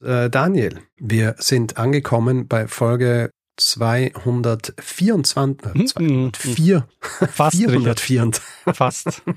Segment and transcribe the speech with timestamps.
[0.00, 8.30] Äh, Daniel, wir sind angekommen bei Folge 224, äh, 204, Fast, 404.
[8.72, 9.22] Fast.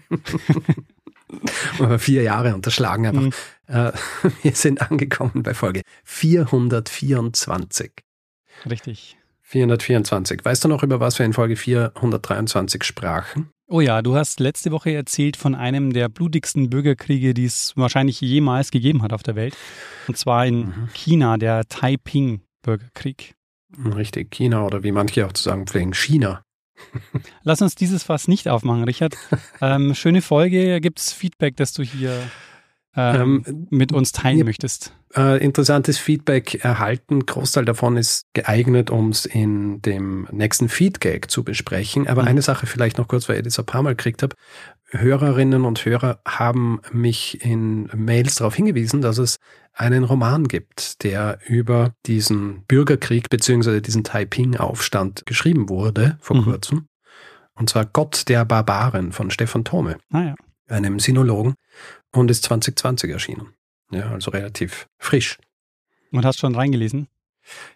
[1.97, 3.37] vier Jahre unterschlagen einfach.
[3.67, 3.93] Äh,
[4.43, 7.91] wir sind angekommen bei Folge 424.
[8.69, 9.17] Richtig.
[9.41, 10.45] 424.
[10.45, 13.49] Weißt du noch, über was wir in Folge 423 sprachen?
[13.71, 18.19] Oh ja, du hast letzte Woche erzählt von einem der blutigsten Bürgerkriege, die es wahrscheinlich
[18.19, 19.55] jemals gegeben hat auf der Welt.
[20.09, 20.89] Und zwar in mhm.
[20.93, 23.33] China, der Taiping-Bürgerkrieg.
[23.95, 26.43] Richtig, China oder wie manche auch zu sagen pflegen, China.
[27.43, 29.15] Lass uns dieses Fass nicht aufmachen, Richard.
[29.61, 30.81] Ähm, schöne Folge.
[30.81, 32.21] Gibt es Feedback, das du hier
[32.97, 34.93] ähm, ähm, mit uns teilen möchtest?
[35.15, 37.25] Äh, interessantes Feedback erhalten.
[37.25, 42.07] Großteil davon ist geeignet, um es in dem nächsten Feedgag zu besprechen.
[42.07, 42.27] Aber mhm.
[42.29, 44.35] eine Sache vielleicht noch kurz, weil ich das ein paar Mal gekriegt habe.
[44.89, 49.39] Hörerinnen und Hörer haben mich in Mails darauf hingewiesen, dass es
[49.73, 56.43] einen Roman gibt, der über diesen Bürgerkrieg beziehungsweise diesen Taiping-Aufstand geschrieben wurde vor mhm.
[56.43, 56.87] kurzem.
[57.53, 60.35] Und zwar Gott der Barbaren von Stefan Thome, ah, ja.
[60.67, 61.55] einem Sinologen,
[62.11, 63.53] und ist 2020 erschienen.
[63.91, 65.37] Ja, also relativ frisch.
[66.11, 67.07] Und hast schon reingelesen?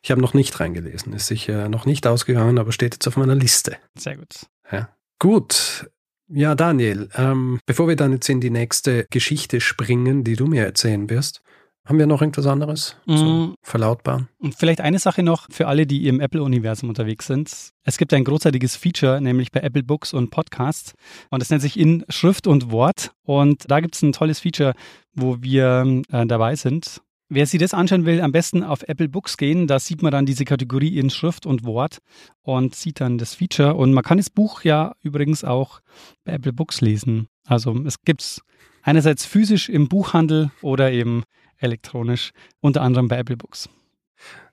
[0.02, 3.36] Ich habe noch nicht reingelesen, ist sicher noch nicht ausgegangen, aber steht jetzt auf meiner
[3.36, 3.78] Liste.
[3.98, 4.46] Sehr gut.
[4.72, 4.90] Ja.
[5.20, 5.90] Gut,
[6.28, 10.66] ja, Daniel, ähm, bevor wir dann jetzt in die nächste Geschichte springen, die du mir
[10.66, 11.42] erzählen wirst,
[11.86, 13.16] haben wir noch irgendwas anderes mm.
[13.16, 14.28] zu verlautbaren?
[14.40, 17.52] Und vielleicht eine Sache noch für alle, die im Apple-Universum unterwegs sind.
[17.84, 20.94] Es gibt ein großartiges Feature, nämlich bei Apple Books und Podcasts.
[21.30, 23.12] Und das nennt sich in Schrift und Wort.
[23.24, 24.74] Und da gibt es ein tolles Feature,
[25.14, 27.02] wo wir äh, dabei sind.
[27.28, 29.66] Wer sich das anschauen will, am besten auf Apple Books gehen.
[29.66, 32.00] Da sieht man dann diese Kategorie in Schrift und Wort
[32.44, 33.76] und sieht dann das Feature.
[33.76, 35.80] Und man kann das Buch ja übrigens auch
[36.24, 37.28] bei Apple Books lesen.
[37.48, 38.42] Also es gibt es
[38.84, 41.24] einerseits physisch im Buchhandel oder eben
[41.58, 43.70] elektronisch, unter anderem bei Apple Books.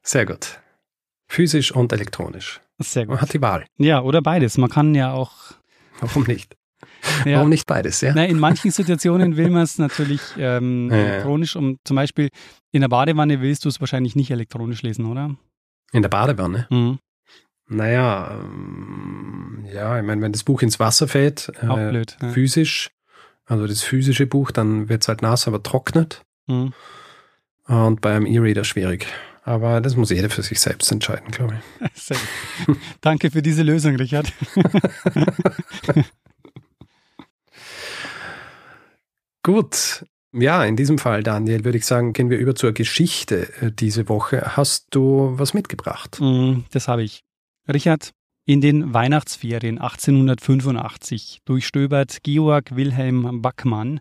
[0.03, 0.61] Sehr gut.
[1.29, 2.61] Physisch und elektronisch.
[2.79, 3.15] Sehr gut.
[3.15, 3.65] Man hat die Wahl.
[3.79, 4.59] Ja, oder beides.
[4.59, 5.33] Man kann ja auch.
[6.01, 6.57] Warum nicht?
[7.25, 7.39] Ja.
[7.39, 8.01] Warum nicht beides?
[8.01, 8.13] Ja?
[8.15, 11.57] Na, in manchen Situationen will man es natürlich ähm, ja, elektronisch.
[11.57, 12.29] Um, zum Beispiel
[12.71, 15.35] in der Badewanne willst du es wahrscheinlich nicht elektronisch lesen, oder?
[15.93, 16.69] In der Badewanne?
[16.71, 16.99] Mhm.
[17.69, 22.29] Naja, ähm, ja, ich meine, wenn das Buch ins Wasser fällt, äh, blöd, ja.
[22.31, 22.91] physisch,
[23.47, 26.23] also das physische Buch, dann wird es halt nass, aber trocknet.
[26.47, 26.73] Mhm.
[27.67, 29.07] Und bei einem E-Reader schwierig.
[29.45, 32.17] Aber das muss jeder für sich selbst entscheiden, glaube ich.
[33.01, 34.33] Danke für diese Lösung, Richard.
[39.43, 40.07] Gut.
[40.35, 44.09] Ja, in diesem Fall, Daniel, würde ich sagen, gehen wir über zur Geschichte äh, diese
[44.09, 44.57] Woche.
[44.57, 46.19] Hast du was mitgebracht?
[46.21, 47.23] Mm, das habe ich.
[47.69, 48.13] Richard,
[48.47, 54.01] in den Weihnachtsferien 1885 durchstöbert Georg Wilhelm Backmann,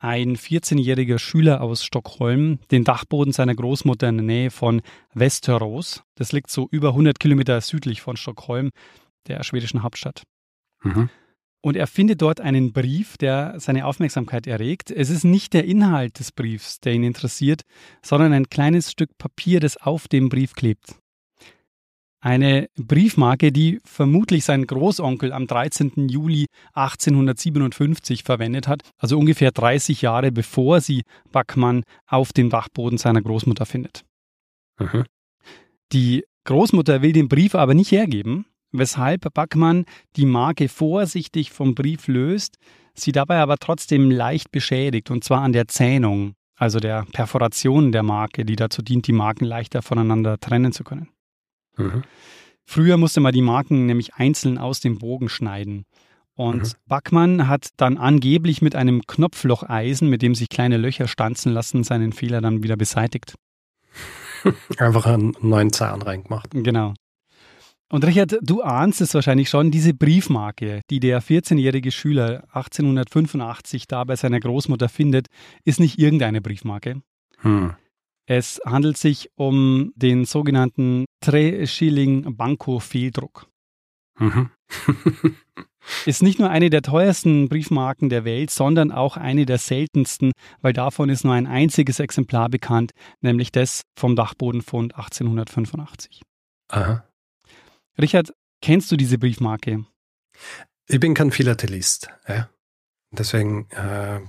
[0.00, 4.80] ein 14-jähriger Schüler aus Stockholm, den Dachboden seiner Großmutter in der Nähe von
[5.14, 6.02] Västerås.
[6.16, 8.70] Das liegt so über 100 Kilometer südlich von Stockholm,
[9.28, 10.22] der schwedischen Hauptstadt.
[10.82, 11.10] Mhm.
[11.62, 14.90] Und er findet dort einen Brief, der seine Aufmerksamkeit erregt.
[14.90, 17.62] Es ist nicht der Inhalt des Briefs, der ihn interessiert,
[18.02, 20.94] sondern ein kleines Stück Papier, das auf dem Brief klebt.
[22.22, 26.08] Eine Briefmarke, die vermutlich sein Großonkel am 13.
[26.10, 33.22] Juli 1857 verwendet hat, also ungefähr 30 Jahre bevor sie Backmann auf dem Dachboden seiner
[33.22, 34.04] Großmutter findet.
[34.78, 35.04] Mhm.
[35.92, 42.06] Die Großmutter will den Brief aber nicht hergeben, weshalb Backmann die Marke vorsichtig vom Brief
[42.06, 42.56] löst,
[42.94, 48.02] sie dabei aber trotzdem leicht beschädigt, und zwar an der Zähnung, also der Perforation der
[48.02, 51.08] Marke, die dazu dient, die Marken leichter voneinander trennen zu können.
[51.82, 52.02] Mhm.
[52.64, 55.84] Früher musste man die Marken nämlich einzeln aus dem Bogen schneiden.
[56.34, 56.72] Und mhm.
[56.86, 62.12] Backmann hat dann angeblich mit einem Knopflocheisen, mit dem sich kleine Löcher stanzen lassen, seinen
[62.12, 63.34] Fehler dann wieder beseitigt.
[64.78, 66.50] Einfach einen neuen Zahn reingemacht.
[66.52, 66.94] Genau.
[67.92, 74.04] Und Richard, du ahnst es wahrscheinlich schon, diese Briefmarke, die der 14-jährige Schüler 1885 da
[74.04, 75.26] bei seiner Großmutter findet,
[75.64, 77.02] ist nicht irgendeine Briefmarke.
[77.38, 77.74] Hm.
[78.30, 83.48] Es handelt sich um den sogenannten Tre-Schilling-Banco-Fehldruck.
[84.20, 84.50] Mhm.
[86.06, 90.30] ist nicht nur eine der teuersten Briefmarken der Welt, sondern auch eine der seltensten,
[90.60, 96.22] weil davon ist nur ein einziges Exemplar bekannt, nämlich das vom Dachbodenfund 1885.
[96.68, 97.02] Aha.
[98.00, 98.32] Richard,
[98.62, 99.86] kennst du diese Briefmarke?
[100.86, 102.10] Ich bin kein Philatelist.
[102.28, 102.48] Ja.
[103.10, 104.20] Deswegen, äh,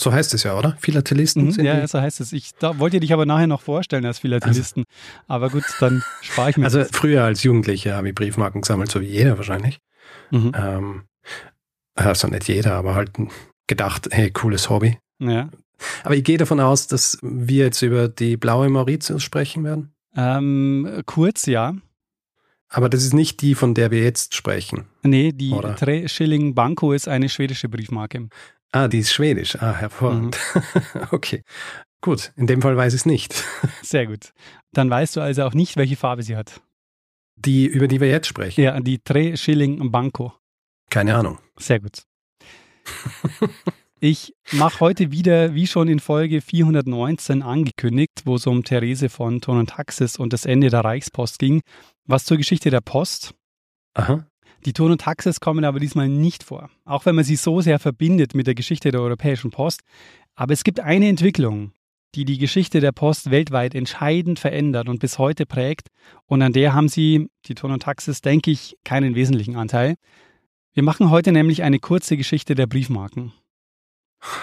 [0.00, 0.76] so heißt es ja, oder?
[0.80, 2.32] Philatelisten Mhm, sind ja, so heißt es.
[2.32, 4.84] Ich da, wollte dich aber nachher noch vorstellen als Philatelisten.
[5.26, 6.90] Aber gut, dann spare ich mir Also das.
[6.92, 9.78] früher als Jugendlicher habe ich Briefmarken gesammelt, so wie jeder wahrscheinlich.
[10.30, 10.52] Mhm.
[10.56, 11.02] Ähm,
[11.94, 13.12] also nicht jeder, aber halt
[13.66, 14.98] gedacht, hey, cooles Hobby.
[15.18, 15.48] Ja.
[16.04, 19.92] Aber ich gehe davon aus, dass wir jetzt über die blaue Mauritius sprechen werden.
[20.16, 21.74] Ähm, kurz, ja.
[22.70, 24.84] Aber das ist nicht die, von der wir jetzt sprechen.
[25.02, 25.50] Nee, die?
[25.76, 28.28] Tre Schilling Banco ist eine schwedische Briefmarke.
[28.72, 29.56] Ah, die ist schwedisch.
[29.60, 30.38] Ah, hervorragend.
[31.10, 31.42] okay.
[32.00, 33.44] Gut, in dem Fall weiß ich es nicht.
[33.82, 34.32] Sehr gut.
[34.72, 36.60] Dann weißt du also auch nicht, welche Farbe sie hat.
[37.36, 38.60] Die, über die wir jetzt sprechen.
[38.60, 40.32] Ja, die Tre Schilling Banco.
[40.90, 41.38] Keine Ahnung.
[41.56, 42.02] Sehr gut.
[44.00, 49.40] Ich mache heute wieder, wie schon in Folge 419 angekündigt, wo es um Therese von
[49.40, 51.62] Thurn und Taxis und das Ende der Reichspost ging,
[52.06, 53.34] was zur Geschichte der Post.
[53.94, 54.24] Aha.
[54.64, 57.78] Die Thurn und Taxis kommen aber diesmal nicht vor, auch wenn man sie so sehr
[57.78, 59.82] verbindet mit der Geschichte der Europäischen Post.
[60.34, 61.72] Aber es gibt eine Entwicklung,
[62.14, 65.88] die die Geschichte der Post weltweit entscheidend verändert und bis heute prägt.
[66.26, 69.94] Und an der haben sie, die Thurn und Taxis, denke ich, keinen wesentlichen Anteil.
[70.72, 73.32] Wir machen heute nämlich eine kurze Geschichte der Briefmarken.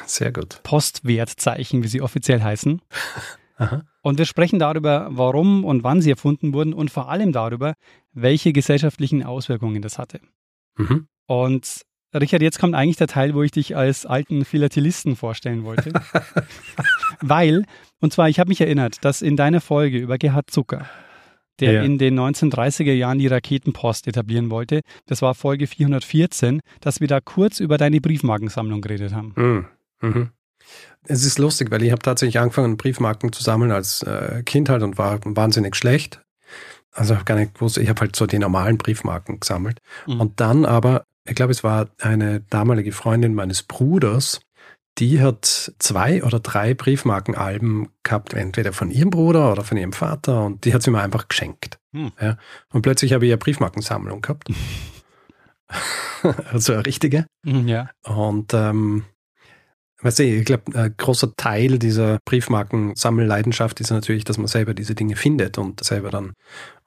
[0.06, 0.62] Sehr gut.
[0.64, 2.82] Postwertzeichen, wie sie offiziell heißen.
[3.58, 3.84] Aha.
[4.02, 7.74] Und wir sprechen darüber, warum und wann sie erfunden wurden und vor allem darüber,
[8.14, 10.20] welche gesellschaftlichen Auswirkungen das hatte.
[10.78, 11.08] Mhm.
[11.28, 11.82] Und
[12.14, 15.92] Richard, jetzt kommt eigentlich der Teil, wo ich dich als alten Philatelisten vorstellen wollte.
[17.22, 17.66] Weil,
[18.00, 20.86] und zwar, ich habe mich erinnert, dass in deiner Folge über Gerhard Zucker,
[21.60, 21.84] der Ja.
[21.84, 27.20] in den 1930er Jahren die Raketenpost etablieren wollte, das war Folge 414, dass wir da
[27.22, 29.34] kurz über deine Briefmarkensammlung geredet haben.
[29.36, 29.66] Mhm.
[30.02, 30.30] Mhm.
[31.08, 34.82] Es ist lustig, weil ich habe tatsächlich angefangen, Briefmarken zu sammeln als äh, Kind halt
[34.84, 36.22] und war wahnsinnig schlecht.
[36.92, 39.80] Also habe gar nicht gewusst, ich habe halt so die normalen Briefmarken gesammelt.
[40.08, 40.22] Mhm.
[40.22, 44.40] Und dann aber, ich glaube, es war eine damalige Freundin meines Bruders,
[44.98, 50.46] die hat zwei oder drei Briefmarkenalben gehabt, entweder von ihrem Bruder oder von ihrem Vater
[50.46, 51.80] und die hat sie mir einfach geschenkt.
[51.94, 52.14] Hm.
[52.20, 52.38] Ja.
[52.72, 54.48] Und plötzlich habe ich eine Briefmarkensammlung gehabt.
[56.52, 57.26] also eine richtige.
[57.44, 57.90] Mhm, Ja.
[58.04, 59.06] Und ähm,
[60.06, 64.96] weißt du, ich glaube, ein großer Teil dieser Briefmarkensammelleidenschaft ist natürlich, dass man selber diese
[64.96, 66.34] Dinge findet und selber dann.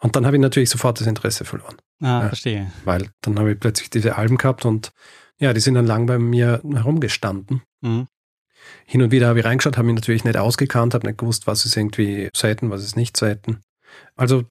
[0.01, 2.29] Und dann habe ich natürlich sofort das Interesse verloren, Ah, Ja.
[2.29, 2.73] verstehe.
[2.85, 4.91] weil dann habe ich plötzlich diese Alben gehabt und
[5.39, 7.63] ja, die sind dann lang bei mir herumgestanden.
[7.81, 8.07] Mhm.
[8.87, 11.65] Hin und wieder habe ich reingeschaut, habe mich natürlich nicht ausgekannt, habe nicht gewusst, was
[11.65, 13.61] ist irgendwie selten, was ist nicht selten.
[14.17, 14.45] Also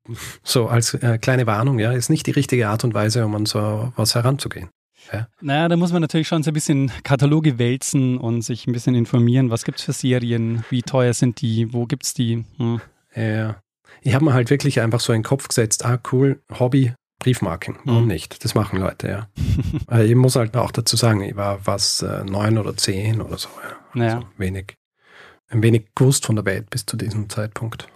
[0.44, 3.46] so als äh, kleine Warnung, ja, ist nicht die richtige Art und Weise, um an
[3.46, 4.70] so was heranzugehen.
[5.42, 8.95] Naja, da muss man natürlich schon so ein bisschen Kataloge wälzen und sich ein bisschen
[8.95, 12.45] informieren, was gibt's für Serien, wie teuer sind die, wo gibt's die.
[12.57, 12.81] Hm.
[13.15, 13.62] Ja.
[14.01, 17.77] Ich habe mir halt wirklich einfach so in den Kopf gesetzt, ah cool, Hobby, Briefmarken.
[17.86, 18.07] Warum Mhm.
[18.09, 18.44] nicht?
[18.44, 19.27] Das machen Leute, ja.
[20.04, 23.50] Ich muss halt auch dazu sagen, ich war was äh, neun oder zehn oder so.
[23.63, 23.75] Ja.
[23.94, 24.15] Naja.
[24.18, 24.75] Also wenig,
[25.50, 27.88] ein wenig gewusst von der Welt bis zu diesem Zeitpunkt.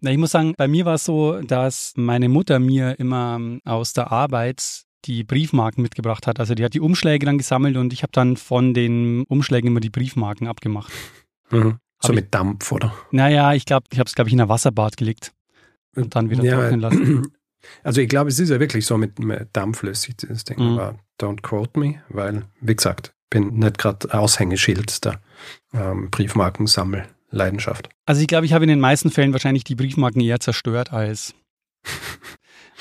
[0.00, 3.92] Na, ich muss sagen, bei mir war es so, dass meine Mutter mir immer aus
[3.92, 6.38] der Arbeit die Briefmarken mitgebracht hat.
[6.40, 9.80] Also die hat die Umschläge dann gesammelt und ich habe dann von den Umschlägen immer
[9.80, 10.92] die Briefmarken abgemacht.
[11.50, 11.78] Mhm.
[12.00, 12.94] So ich- mit Dampf, oder?
[13.10, 15.32] Naja, ich glaube, ich habe es, glaube ich, in ein Wasserbad gelegt
[15.96, 17.22] und dann wieder Ja, trocknen lassen.
[17.84, 20.58] Also ich glaube, es ist ja wirklich so mit, mit Dampflösig, dieses Ding.
[20.58, 20.78] Mhm.
[20.80, 25.20] Aber don't quote me, weil, wie gesagt, bin nicht gerade Aushängeschild der
[25.72, 27.88] ähm, Briefmarkensammelleidenschaft.
[28.04, 31.34] Also ich glaube, ich habe in den meisten Fällen wahrscheinlich die Briefmarken eher zerstört als,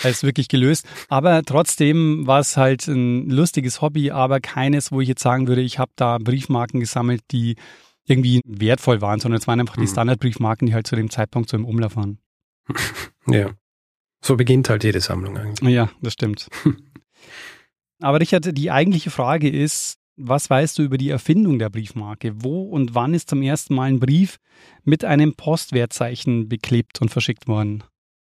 [0.04, 0.86] als wirklich gelöst.
[1.10, 5.62] Aber trotzdem war es halt ein lustiges Hobby, aber keines, wo ich jetzt sagen würde,
[5.62, 7.56] ich habe da Briefmarken gesammelt, die
[8.06, 9.88] irgendwie wertvoll waren, sondern es waren einfach die Mhm.
[9.88, 12.20] Standardbriefmarken, die halt zu dem Zeitpunkt so im Umlauf waren.
[13.28, 13.52] Ja.
[14.24, 15.70] So beginnt halt jede Sammlung eigentlich.
[15.70, 16.48] Ja, das stimmt.
[18.00, 22.34] Aber Richard, die eigentliche Frage ist, was weißt du über die Erfindung der Briefmarke?
[22.36, 24.38] Wo und wann ist zum ersten Mal ein Brief
[24.84, 27.84] mit einem Postwertzeichen beklebt und verschickt worden?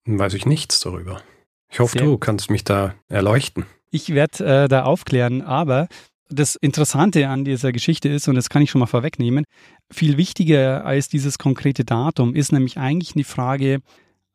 [0.05, 1.21] Weiß ich nichts darüber.
[1.69, 3.65] Ich hoffe, Sehr du kannst mich da erleuchten.
[3.91, 5.87] Ich werde äh, da aufklären, aber
[6.29, 9.45] das Interessante an dieser Geschichte ist, und das kann ich schon mal vorwegnehmen,
[9.91, 13.79] viel wichtiger als dieses konkrete Datum ist nämlich eigentlich die Frage,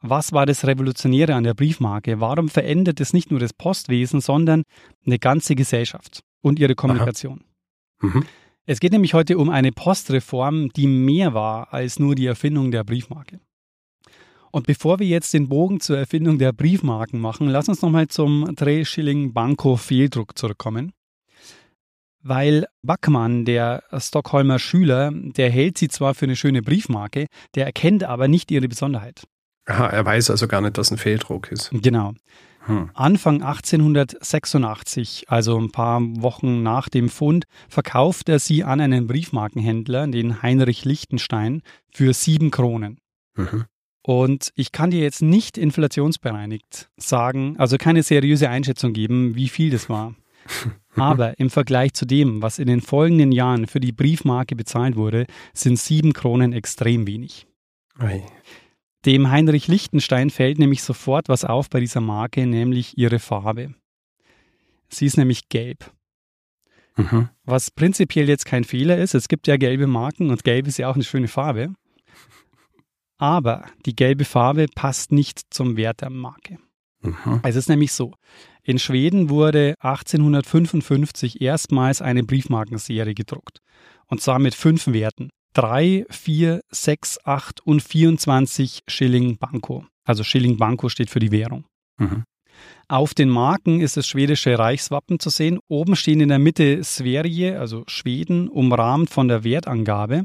[0.01, 2.21] was war das Revolutionäre an der Briefmarke?
[2.21, 4.65] Warum verändert es nicht nur das Postwesen, sondern
[5.07, 7.45] eine ganze Gesellschaft und ihre Kommunikation?
[8.01, 8.25] Mhm.
[8.65, 12.85] Es geht nämlich heute um eine Postreform, die mehr war als nur die Erfindung der
[12.85, 13.41] Briefmarke.
[14.53, 18.55] Und bevor wir jetzt den Bogen zur Erfindung der Briefmarken machen, lass uns nochmal zum
[18.55, 20.93] 3 Schilling Banco Fehldruck zurückkommen.
[22.23, 28.05] Weil Backmann, der Stockholmer Schüler, der hält sie zwar für eine schöne Briefmarke, der erkennt
[28.05, 29.27] aber nicht ihre Besonderheit.
[29.65, 31.71] Aha, er weiß also gar nicht, dass ein Fehldruck ist.
[31.73, 32.13] Genau.
[32.67, 32.91] Hm.
[32.95, 40.07] Anfang 1886, also ein paar Wochen nach dem Fund, verkauft er sie an einen Briefmarkenhändler,
[40.09, 42.99] den Heinrich Lichtenstein, für sieben Kronen.
[43.35, 43.65] Mhm.
[44.03, 49.71] Und ich kann dir jetzt nicht inflationsbereinigt sagen, also keine seriöse Einschätzung geben, wie viel
[49.71, 50.15] das war.
[50.97, 55.27] Aber im Vergleich zu dem, was in den folgenden Jahren für die Briefmarke bezahlt wurde,
[55.55, 57.47] sind sieben Kronen extrem wenig.
[58.01, 58.23] Oi.
[59.07, 63.75] Dem Heinrich Lichtenstein fällt nämlich sofort was auf bei dieser Marke, nämlich ihre Farbe.
[64.89, 65.91] Sie ist nämlich gelb.
[66.97, 67.29] Mhm.
[67.45, 69.15] Was prinzipiell jetzt kein Fehler ist.
[69.15, 71.73] Es gibt ja gelbe Marken und gelb ist ja auch eine schöne Farbe.
[73.23, 76.59] Aber die gelbe Farbe passt nicht zum Wert der Marke.
[77.03, 77.39] Mhm.
[77.45, 78.15] Es ist nämlich so.
[78.65, 83.61] In Schweden wurde 1855 erstmals eine Briefmarkenserie gedruckt.
[84.09, 85.31] Und zwar mit fünf Werten.
[85.55, 89.87] 3, 4, 6, 8 und 24 Schilling Banco.
[90.05, 91.65] Also Schilling Banco steht für die Währung.
[91.99, 92.25] Mhm.
[92.89, 95.61] Auf den Marken ist das schwedische Reichswappen zu sehen.
[95.69, 100.25] Oben stehen in der Mitte Sverige, also Schweden, umrahmt von der Wertangabe.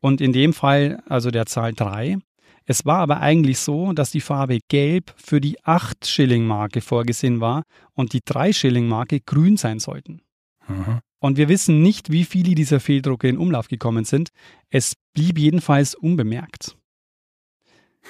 [0.00, 2.18] Und in dem Fall also der Zahl 3.
[2.66, 7.40] Es war aber eigentlich so, dass die Farbe Gelb für die 8 Schilling Marke vorgesehen
[7.40, 10.22] war und die 3 Schilling Marke grün sein sollten.
[10.66, 11.00] Mhm.
[11.24, 14.28] Und wir wissen nicht, wie viele dieser Fehldrucke in Umlauf gekommen sind.
[14.68, 16.76] Es blieb jedenfalls unbemerkt.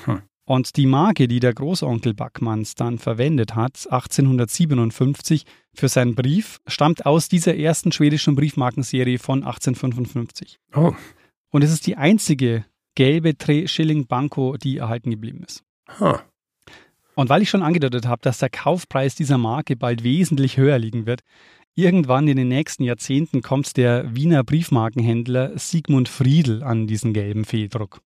[0.04, 0.22] Hm.
[0.46, 5.44] Und die Marke, die der Großonkel Backmanns dann verwendet hat, 1857
[5.74, 10.58] für seinen Brief, stammt aus dieser ersten schwedischen Briefmarkenserie von 1855.
[10.74, 10.92] Oh.
[11.50, 15.62] Und es ist die einzige gelbe Tre Schilling Banco, die erhalten geblieben ist.
[16.00, 16.18] Huh.
[17.14, 21.06] Und weil ich schon angedeutet habe, dass der Kaufpreis dieser Marke bald wesentlich höher liegen
[21.06, 21.22] wird,
[21.76, 28.00] Irgendwann in den nächsten Jahrzehnten kommt der Wiener Briefmarkenhändler Sigmund Friedl an diesen gelben Fehldruck.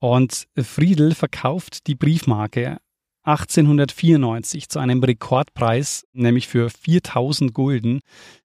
[0.00, 2.78] Und Friedl verkauft die Briefmarke
[3.22, 8.00] 1894 zu einem Rekordpreis, nämlich für 4000 Gulden,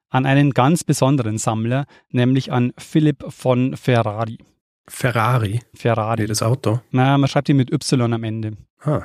[0.09, 4.37] an einen ganz besonderen Sammler, nämlich an Philipp von Ferrari.
[4.87, 5.61] Ferrari?
[5.73, 6.25] Ferrari.
[6.25, 6.81] das Auto?
[6.91, 8.53] Na, man schreibt ihn mit Y am Ende.
[8.81, 9.03] Ah.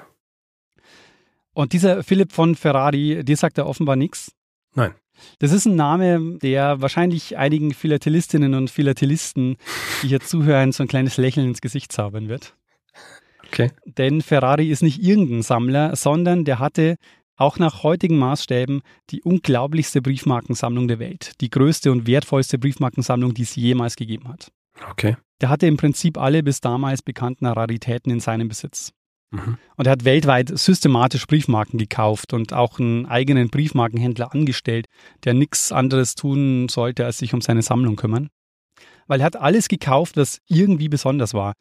[1.52, 4.32] Und dieser Philipp von Ferrari, dir sagt er offenbar nichts.
[4.74, 4.94] Nein.
[5.40, 9.56] Das ist ein Name, der wahrscheinlich einigen Philatelistinnen und Philatelisten,
[10.02, 12.54] die hier zuhören, so ein kleines Lächeln ins Gesicht zaubern wird.
[13.48, 13.72] Okay.
[13.84, 16.96] Denn Ferrari ist nicht irgendein Sammler, sondern der hatte
[17.36, 21.32] auch nach heutigen Maßstäben die unglaublichste Briefmarkensammlung der Welt.
[21.40, 24.52] Die größte und wertvollste Briefmarkensammlung, die es jemals gegeben hat.
[24.90, 25.16] Okay.
[25.40, 28.92] Der hatte im Prinzip alle bis damals bekannten Raritäten in seinem Besitz.
[29.30, 29.58] Mhm.
[29.76, 34.86] Und er hat weltweit systematisch Briefmarken gekauft und auch einen eigenen Briefmarkenhändler angestellt,
[35.24, 38.28] der nichts anderes tun sollte, als sich um seine Sammlung kümmern.
[39.06, 41.54] Weil er hat alles gekauft, was irgendwie besonders war.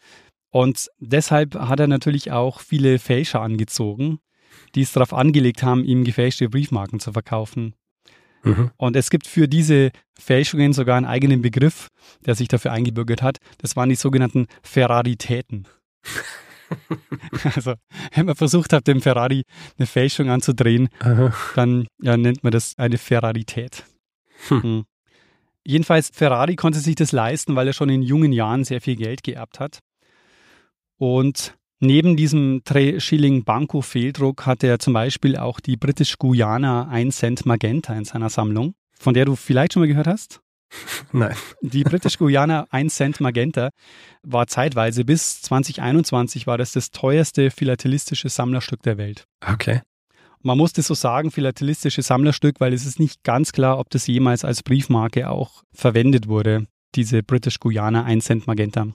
[0.50, 4.20] Und deshalb hat er natürlich auch viele Fälscher angezogen,
[4.76, 7.76] die es darauf angelegt haben, ihm gefälschte Briefmarken zu verkaufen.
[8.48, 8.72] Mhm.
[8.78, 11.88] Und es gibt für diese Fälschungen sogar einen eigenen Begriff,
[12.26, 13.38] der sich dafür eingebürgert hat.
[13.60, 15.68] Das waren die sogenannten Ferraritäten.
[17.56, 17.76] also,
[18.14, 19.44] wenn man versucht hat, dem Ferrari
[19.78, 21.34] eine Fälschung anzudrehen, Aha.
[21.56, 23.84] dann ja, nennt man das eine Ferrarität.
[24.48, 24.64] Hm.
[24.64, 24.86] Hm.
[25.66, 29.24] Jedenfalls, Ferrari konnte sich das leisten, weil er schon in jungen Jahren sehr viel Geld
[29.24, 29.80] geerbt hat.
[30.98, 36.88] Und neben diesem 3 Schilling Banco Fehldruck hatte er zum Beispiel auch die British Guyana
[36.88, 40.42] 1 Cent Magenta in seiner Sammlung, von der du vielleicht schon mal gehört hast.
[41.12, 41.36] Nein.
[41.62, 43.70] Die British Guyana 1 Cent Magenta
[44.24, 49.26] war zeitweise bis 2021 war das das teuerste philatelistische Sammlerstück der Welt.
[49.46, 49.82] Okay.
[50.44, 54.46] Man musste so sagen, philatelistische Sammlerstück, weil es ist nicht ganz klar, ob das jemals
[54.46, 58.88] als Briefmarke auch verwendet wurde, diese British Guyana 1 Cent Magenta.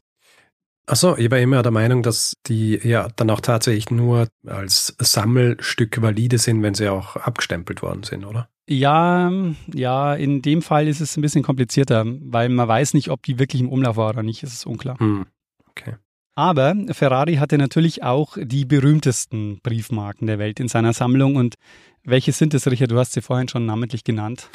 [0.86, 6.02] Achso, ich war immer der Meinung, dass die ja dann auch tatsächlich nur als Sammelstück
[6.02, 8.48] valide sind, wenn sie auch abgestempelt worden sind, oder?
[8.68, 9.30] Ja,
[9.72, 13.38] ja, in dem Fall ist es ein bisschen komplizierter, weil man weiß nicht, ob die
[13.38, 14.98] wirklich im Umlauf war oder nicht, es ist unklar.
[14.98, 15.26] Hm.
[15.70, 15.96] Okay.
[16.34, 21.36] Aber Ferrari hatte natürlich auch die berühmtesten Briefmarken der Welt in seiner Sammlung.
[21.36, 21.56] Und
[22.04, 22.90] welche sind es, Richard?
[22.90, 24.48] Du hast sie vorhin schon namentlich genannt.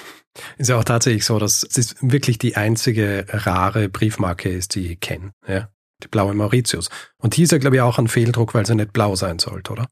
[0.58, 5.00] Ist ja auch tatsächlich so, dass es wirklich die einzige rare Briefmarke ist, die ich
[5.00, 5.34] kenne.
[5.48, 5.70] Ja?
[6.04, 6.90] Die blaue Mauritius.
[7.18, 9.72] Und hier ist ja, glaube ich, auch ein Fehldruck, weil sie nicht blau sein sollte,
[9.72, 9.88] oder?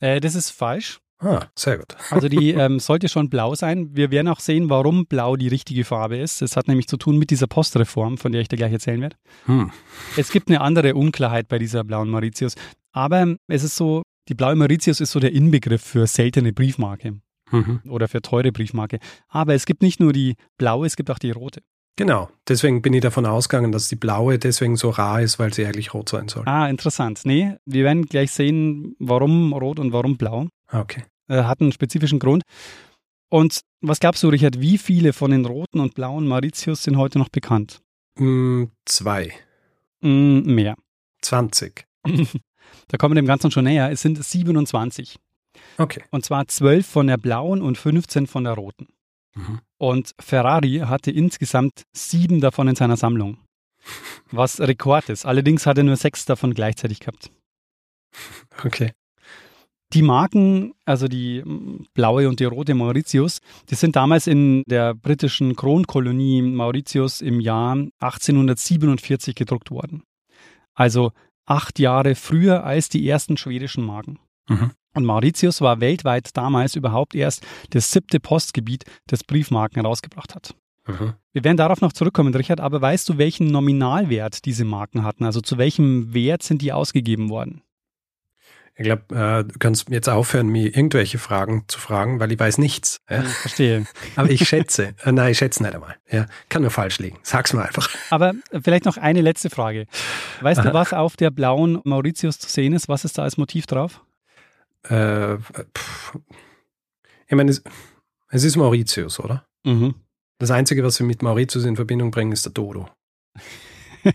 [0.00, 1.00] Äh, das ist falsch.
[1.20, 1.96] Ah, sehr gut.
[2.10, 3.90] Also die ähm, sollte schon blau sein.
[3.94, 6.42] Wir werden auch sehen, warum blau die richtige Farbe ist.
[6.42, 9.16] Das hat nämlich zu tun mit dieser Postreform, von der ich dir gleich erzählen werde.
[9.46, 9.70] Hm.
[10.16, 12.54] Es gibt eine andere Unklarheit bei dieser blauen Mauritius.
[12.92, 17.20] Aber es ist so, die blaue Mauritius ist so der Inbegriff für seltene Briefmarke
[17.50, 17.82] Mhm.
[17.88, 18.98] oder für teure Briefmarke.
[19.28, 21.62] Aber es gibt nicht nur die blaue, es gibt auch die rote.
[21.96, 22.28] Genau.
[22.48, 25.94] Deswegen bin ich davon ausgegangen, dass die blaue deswegen so rar ist, weil sie eigentlich
[25.94, 26.42] rot sein soll.
[26.46, 27.20] Ah, interessant.
[27.24, 30.48] Nee, wir werden gleich sehen, warum rot und warum blau.
[30.66, 31.04] Ah, okay.
[31.28, 32.42] Äh, hat einen spezifischen Grund.
[33.30, 37.18] Und was glaubst du, Richard, wie viele von den roten und blauen Mauritius sind heute
[37.18, 37.80] noch bekannt?
[38.18, 39.32] Mm, zwei.
[40.00, 40.76] Mm, mehr.
[41.22, 41.84] 20.
[42.88, 43.90] Da kommen wir dem Ganzen schon näher.
[43.90, 45.16] Es sind 27.
[45.78, 46.02] Okay.
[46.10, 48.88] Und zwar 12 von der blauen und 15 von der roten.
[49.34, 49.60] Mhm.
[49.78, 53.38] Und Ferrari hatte insgesamt sieben davon in seiner Sammlung.
[54.30, 55.26] Was Rekord ist.
[55.26, 57.30] Allerdings hat er nur sechs davon gleichzeitig gehabt.
[58.64, 58.92] Okay.
[59.92, 61.42] Die Marken, also die
[61.92, 67.72] blaue und die rote Mauritius, die sind damals in der britischen Kronkolonie Mauritius im Jahr
[68.00, 70.02] 1847 gedruckt worden.
[70.74, 71.12] Also
[71.46, 74.18] acht Jahre früher als die ersten schwedischen Marken.
[74.48, 74.72] Mhm.
[74.94, 80.54] Und Mauritius war weltweit damals überhaupt erst das siebte Postgebiet, das Briefmarken herausgebracht hat.
[80.86, 81.14] Mhm.
[81.32, 85.24] Wir werden darauf noch zurückkommen, Richard, aber weißt du, welchen Nominalwert diese Marken hatten?
[85.24, 87.62] Also zu welchem Wert sind die ausgegeben worden?
[88.76, 92.58] Ich glaube, äh, du kannst jetzt aufhören, mir irgendwelche Fragen zu fragen, weil ich weiß
[92.58, 93.00] nichts.
[93.08, 93.22] Ja?
[93.22, 93.86] Ich verstehe.
[94.16, 94.94] Aber ich schätze.
[95.04, 95.94] Äh, nein, ich schätze nicht einmal.
[96.10, 96.26] Ja?
[96.48, 97.18] Kann nur falsch liegen.
[97.22, 97.88] Sag's mir einfach.
[98.10, 98.32] Aber
[98.62, 99.86] vielleicht noch eine letzte Frage.
[100.40, 100.68] Weißt Aha.
[100.68, 102.88] du, was auf der blauen Mauritius zu sehen ist?
[102.88, 104.00] Was ist da als Motiv drauf?
[104.84, 105.38] Äh,
[105.76, 106.18] pff.
[107.26, 107.62] ich meine, es,
[108.30, 109.46] es ist Mauritius, oder?
[109.64, 109.94] Mhm.
[110.38, 112.88] Das Einzige, was wir mit Mauritius in Verbindung bringen, ist der Dodo.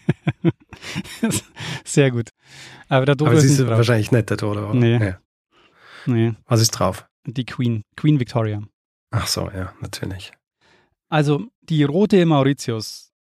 [1.84, 2.30] Sehr gut.
[2.88, 4.74] Aber der Dodo Aber es ist ist nicht wahrscheinlich nicht der Dodo, oder?
[4.74, 4.98] Nee.
[5.04, 5.20] Ja.
[6.06, 7.06] Nee, Was ist drauf?
[7.26, 7.84] die Queen.
[7.96, 8.62] Queen Victoria.
[9.12, 10.32] Ach so, ja, natürlich.
[11.10, 13.12] Also die rote Mauritius,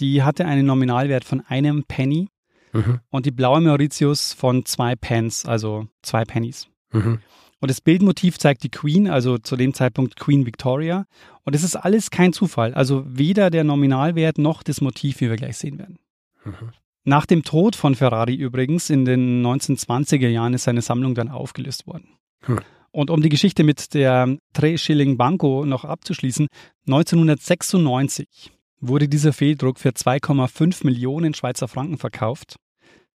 [0.00, 2.28] die hatte einen Nominalwert von einem Penny
[2.72, 2.98] Mhm.
[3.10, 6.66] und die blaue Mauritius von zwei Pence, also zwei Pennies.
[6.94, 7.18] Mhm.
[7.60, 11.06] Und das Bildmotiv zeigt die Queen, also zu dem Zeitpunkt Queen Victoria.
[11.44, 12.74] Und es ist alles kein Zufall.
[12.74, 15.98] Also weder der Nominalwert noch das Motiv, wie wir gleich sehen werden.
[16.44, 16.72] Mhm.
[17.04, 21.86] Nach dem Tod von Ferrari übrigens in den 1920er Jahren ist seine Sammlung dann aufgelöst
[21.86, 22.08] worden.
[22.40, 22.60] Hm.
[22.92, 26.46] Und um die Geschichte mit der Tre Schilling Banco noch abzuschließen,
[26.86, 32.56] 1996 wurde dieser Fehldruck für 2,5 Millionen Schweizer Franken verkauft.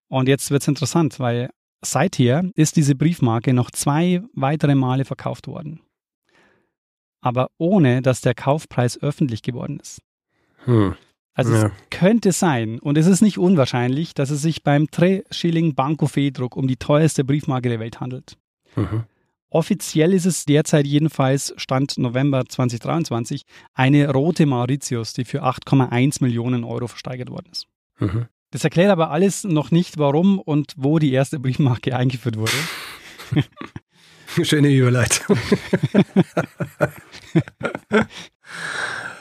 [0.09, 1.50] Und jetzt wird es interessant, weil
[1.83, 5.81] seither ist diese Briefmarke noch zwei weitere Male verkauft worden.
[7.21, 10.01] Aber ohne, dass der Kaufpreis öffentlich geworden ist.
[10.64, 10.95] Hm.
[11.35, 11.67] Also Ja.
[11.67, 16.07] es könnte sein, und es ist nicht unwahrscheinlich, dass es sich beim Tre Schilling Banco
[16.07, 18.37] Fehldruck um die teuerste Briefmarke der Welt handelt.
[18.75, 19.05] Mhm.
[19.51, 26.64] Offiziell ist es derzeit jedenfalls, Stand November 2023, eine rote Mauritius, die für 8,1 Millionen
[26.64, 27.67] Euro versteigert worden ist.
[27.99, 28.27] Mhm.
[28.50, 32.52] Das erklärt aber alles noch nicht, warum und wo die erste Briefmarke eingeführt wurde.
[34.44, 35.37] Schöne Überleitung.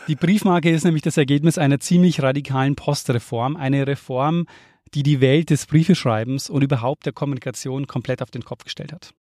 [0.08, 4.46] Die Briefmarke ist nämlich das Ergebnis einer ziemlich radikalen Postreform, eine Reform,
[4.94, 9.14] die die Welt des Briefeschreibens und überhaupt der Kommunikation komplett auf den Kopf gestellt hat.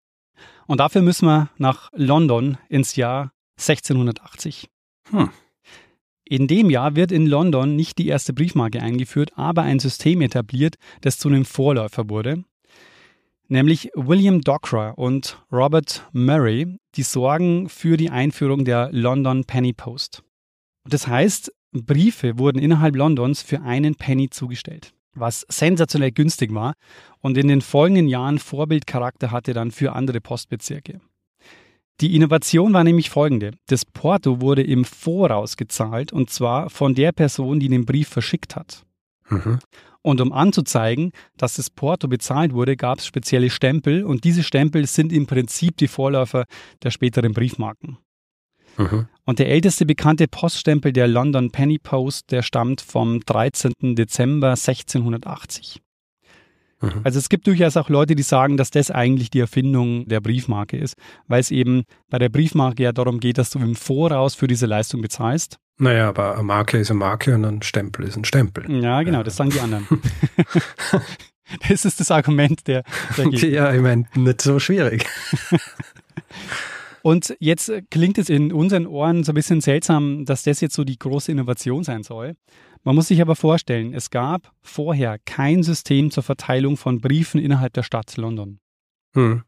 [0.65, 4.69] Und dafür müssen wir nach London ins Jahr 1680.
[5.09, 5.29] Hm.
[6.29, 10.75] In dem Jahr wird in London nicht die erste Briefmarke eingeführt, aber ein System etabliert,
[10.99, 12.43] das zu einem Vorläufer wurde.
[13.47, 20.21] Nämlich William Dockwra und Robert Murray, die sorgen für die Einführung der London Penny Post.
[20.83, 26.73] Das heißt, Briefe wurden innerhalb Londons für einen Penny zugestellt, was sensationell günstig war
[27.21, 30.99] und in den folgenden Jahren Vorbildcharakter hatte dann für andere Postbezirke.
[31.99, 33.51] Die Innovation war nämlich folgende.
[33.67, 38.55] Das Porto wurde im Voraus gezahlt und zwar von der Person, die den Brief verschickt
[38.55, 38.83] hat.
[39.29, 39.59] Mhm.
[40.03, 44.85] Und um anzuzeigen, dass das Porto bezahlt wurde, gab es spezielle Stempel und diese Stempel
[44.85, 46.45] sind im Prinzip die Vorläufer
[46.83, 47.97] der späteren Briefmarken.
[48.77, 49.07] Mhm.
[49.25, 53.73] Und der älteste bekannte Poststempel der London Penny Post, der stammt vom 13.
[53.95, 55.81] Dezember 1680.
[56.81, 57.01] Mhm.
[57.03, 60.77] Also es gibt durchaus auch Leute, die sagen, dass das eigentlich die Erfindung der Briefmarke
[60.77, 60.95] ist,
[61.27, 64.65] weil es eben bei der Briefmarke ja darum geht, dass du im Voraus für diese
[64.65, 65.57] Leistung bezahlst.
[65.79, 68.69] Naja, aber eine Marke ist eine Marke und ein Stempel ist ein Stempel.
[68.81, 69.85] Ja, genau, das sagen die anderen.
[71.69, 72.83] das ist das Argument der,
[73.15, 73.25] der.
[73.49, 75.05] Ja, ich meine, nicht so schwierig.
[77.03, 80.83] Und jetzt klingt es in unseren Ohren so ein bisschen seltsam, dass das jetzt so
[80.83, 82.35] die große Innovation sein soll.
[82.83, 87.73] Man muss sich aber vorstellen, es gab vorher kein System zur Verteilung von Briefen innerhalb
[87.73, 88.59] der Stadt London.
[89.13, 89.43] Hm.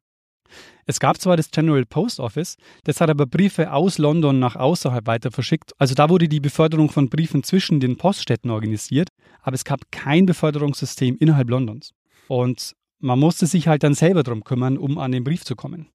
[0.85, 5.05] Es gab zwar das General Post Office, das hat aber Briefe aus London nach außerhalb
[5.05, 5.73] weiter verschickt.
[5.77, 9.09] Also da wurde die Beförderung von Briefen zwischen den Poststädten organisiert,
[9.41, 11.91] aber es gab kein Beförderungssystem innerhalb Londons.
[12.27, 15.89] Und man musste sich halt dann selber drum kümmern, um an den Brief zu kommen.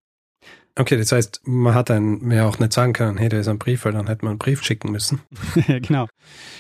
[0.77, 3.59] Okay, das heißt, man hat dann mir auch nicht sagen können, hey, da ist ein
[3.59, 5.21] Brief, weil dann hätte man einen Brief schicken müssen.
[5.67, 6.09] genau.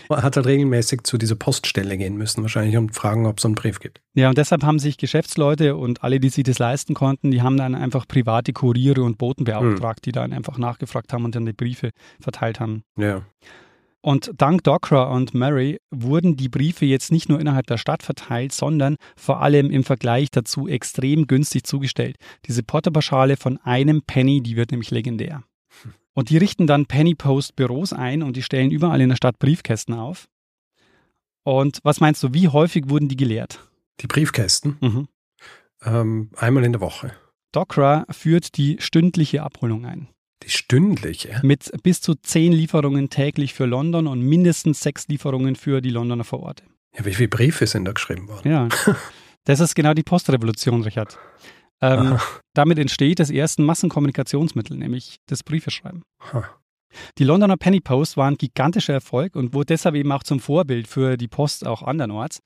[0.09, 3.57] Man hat halt regelmäßig zu dieser Poststelle gehen müssen, wahrscheinlich, und fragen, ob es einen
[3.57, 4.00] Brief gibt.
[4.14, 7.57] Ja, und deshalb haben sich Geschäftsleute und alle, die sich das leisten konnten, die haben
[7.57, 10.03] dann einfach private Kuriere und Boten beauftragt, hm.
[10.05, 12.85] die dann einfach nachgefragt haben und dann die Briefe verteilt haben.
[12.96, 13.22] Ja.
[14.04, 18.52] Und dank Docra und Mary wurden die Briefe jetzt nicht nur innerhalb der Stadt verteilt,
[18.52, 22.18] sondern vor allem im Vergleich dazu extrem günstig zugestellt.
[22.44, 25.42] Diese Potterpauschale von einem Penny, die wird nämlich legendär.
[26.12, 29.38] Und die richten dann Penny Post Büros ein und die stellen überall in der Stadt
[29.38, 30.28] Briefkästen auf.
[31.42, 33.66] Und was meinst du, wie häufig wurden die geleert?
[34.00, 34.76] Die Briefkästen?
[34.82, 35.08] Mhm.
[35.82, 37.12] Ähm, einmal in der Woche.
[37.52, 40.08] Docra führt die stündliche Abholung ein.
[40.42, 41.40] Die stündliche?
[41.42, 46.25] Mit bis zu zehn Lieferungen täglich für London und mindestens sechs Lieferungen für die Londoner
[46.25, 46.64] Vororte.
[46.97, 48.51] Ja, wie viele Briefe sind da geschrieben worden?
[48.51, 48.68] Ja,
[49.44, 51.18] das ist genau die Postrevolution, Richard.
[51.81, 52.18] Ähm,
[52.55, 56.03] damit entsteht das erste Massenkommunikationsmittel, nämlich das Briefeschreiben.
[56.33, 56.44] Ha.
[57.18, 60.87] Die Londoner Penny Post war ein gigantischer Erfolg und wurde deshalb eben auch zum Vorbild
[60.87, 62.40] für die Post auch andernorts.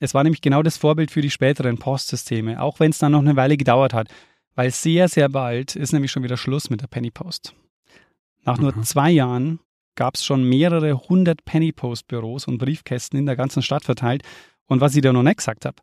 [0.00, 3.20] Es war nämlich genau das Vorbild für die späteren Postsysteme, auch wenn es dann noch
[3.20, 4.08] eine Weile gedauert hat
[4.54, 7.54] weil sehr, sehr bald ist nämlich schon wieder Schluss mit der Penny Post.
[8.44, 8.82] Nach nur mhm.
[8.82, 9.60] zwei Jahren
[9.94, 14.22] gab es schon mehrere hundert Penny Post Büros und Briefkästen in der ganzen Stadt verteilt.
[14.66, 15.76] Und was ich da noch nicht gesagt habe,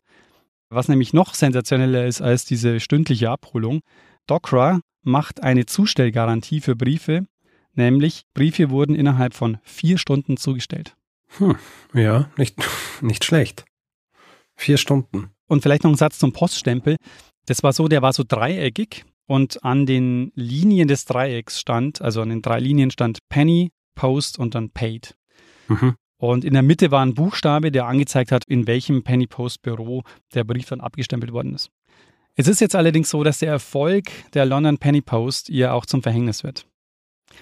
[0.68, 3.80] was nämlich noch sensationeller ist als diese stündliche Abholung,
[4.26, 7.26] Docra macht eine Zustellgarantie für Briefe,
[7.74, 10.96] nämlich Briefe wurden innerhalb von vier Stunden zugestellt.
[11.38, 11.56] Hm,
[11.94, 12.56] ja, nicht,
[13.00, 13.64] nicht schlecht.
[14.56, 15.30] Vier Stunden.
[15.46, 16.96] Und vielleicht noch ein Satz zum Poststempel.
[17.46, 22.20] Das war so, der war so dreieckig und an den Linien des Dreiecks stand, also
[22.20, 25.14] an den drei Linien stand Penny, Post und dann Paid.
[25.68, 25.94] Mhm.
[26.18, 30.02] Und in der Mitte war ein Buchstabe, der angezeigt hat, in welchem Penny Post Büro
[30.34, 31.70] der Brief dann abgestempelt worden ist.
[32.34, 36.02] Es ist jetzt allerdings so, dass der Erfolg der London Penny Post ihr auch zum
[36.02, 36.66] Verhängnis wird.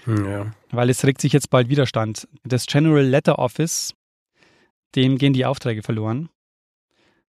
[0.05, 0.51] Hm, ja.
[0.71, 2.29] Weil es regt sich jetzt bald Widerstand.
[2.45, 3.95] Das General Letter Office,
[4.95, 6.29] dem gehen die Aufträge verloren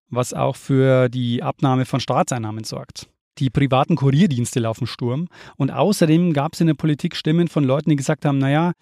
[0.09, 3.09] was auch für die Abnahme von Staatseinnahmen sorgt.
[3.39, 7.91] Die privaten Kurierdienste laufen Sturm und außerdem gab es in der Politik Stimmen von Leuten,
[7.91, 8.73] die gesagt haben, naja,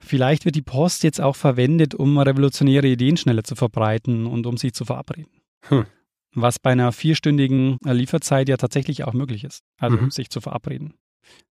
[0.00, 4.58] vielleicht wird die Post jetzt auch verwendet, um revolutionäre Ideen schneller zu verbreiten und um
[4.58, 5.32] sich zu verabreden.
[5.68, 5.86] Hm.
[6.34, 10.10] Was bei einer vierstündigen Lieferzeit ja tatsächlich auch möglich ist, also mhm.
[10.10, 10.94] sich zu verabreden.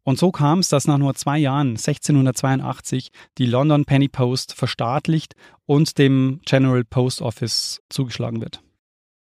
[0.04, 5.36] Und so kam es, dass nach nur zwei Jahren, 1682, die London Penny Post verstaatlicht
[5.66, 8.62] und dem General Post Office zugeschlagen wird.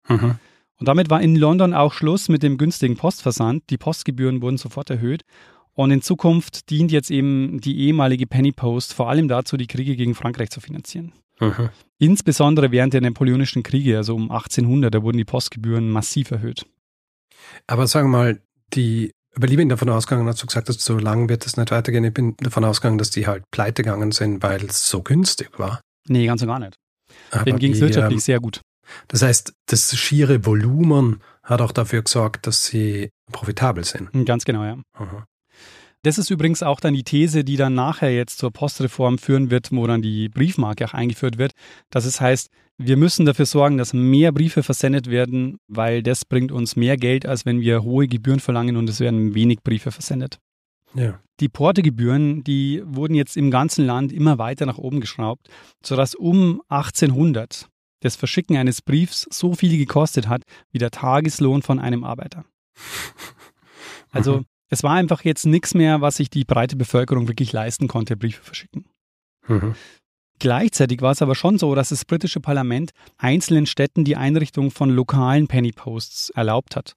[0.08, 0.36] Mhm.
[0.78, 3.64] Und damit war in London auch Schluss mit dem günstigen Postversand.
[3.70, 5.24] Die Postgebühren wurden sofort erhöht.
[5.74, 9.96] Und in Zukunft dient jetzt eben die ehemalige Penny Post vor allem dazu, die Kriege
[9.96, 11.12] gegen Frankreich zu finanzieren.
[11.40, 11.70] Mhm.
[11.98, 16.66] Insbesondere während der Napoleonischen Kriege, also um 1800, da wurden die Postgebühren massiv erhöht.
[17.68, 18.42] Aber sagen wir mal,
[18.74, 21.72] die, weil ich bin davon ausgegangen, hast du gesagt, dass so lange wird es nicht
[21.72, 22.06] weitergehen.
[22.06, 25.82] Ich bin davon ausgegangen, dass die halt pleite gegangen sind, weil es so günstig war.
[26.08, 26.76] Nee, ganz und gar nicht.
[27.32, 28.62] Aber Denen ging es wirtschaftlich ähm, sehr gut.
[29.08, 34.10] Das heißt, das schiere Volumen hat auch dafür gesorgt, dass sie profitabel sind.
[34.26, 34.78] Ganz genau, ja.
[34.94, 35.26] Aha.
[36.06, 39.72] Das ist übrigens auch dann die These, die dann nachher jetzt zur Postreform führen wird,
[39.72, 41.54] wo dann die Briefmarke auch eingeführt wird.
[41.90, 46.52] Dass es heißt, wir müssen dafür sorgen, dass mehr Briefe versendet werden, weil das bringt
[46.52, 50.38] uns mehr Geld, als wenn wir hohe Gebühren verlangen und es werden wenig Briefe versendet.
[50.94, 51.20] Ja.
[51.40, 55.50] Die Portegebühren, die wurden jetzt im ganzen Land immer weiter nach oben geschraubt,
[55.84, 57.68] sodass um 1800
[58.06, 62.46] das Verschicken eines Briefs so viel gekostet hat wie der Tageslohn von einem Arbeiter.
[64.12, 64.46] Also mhm.
[64.70, 68.42] es war einfach jetzt nichts mehr, was sich die breite Bevölkerung wirklich leisten konnte, Briefe
[68.42, 68.86] verschicken.
[69.46, 69.76] Mhm.
[70.40, 74.90] Gleichzeitig war es aber schon so, dass das britische Parlament einzelnen Städten die Einrichtung von
[74.90, 76.96] lokalen Pennyposts erlaubt hat.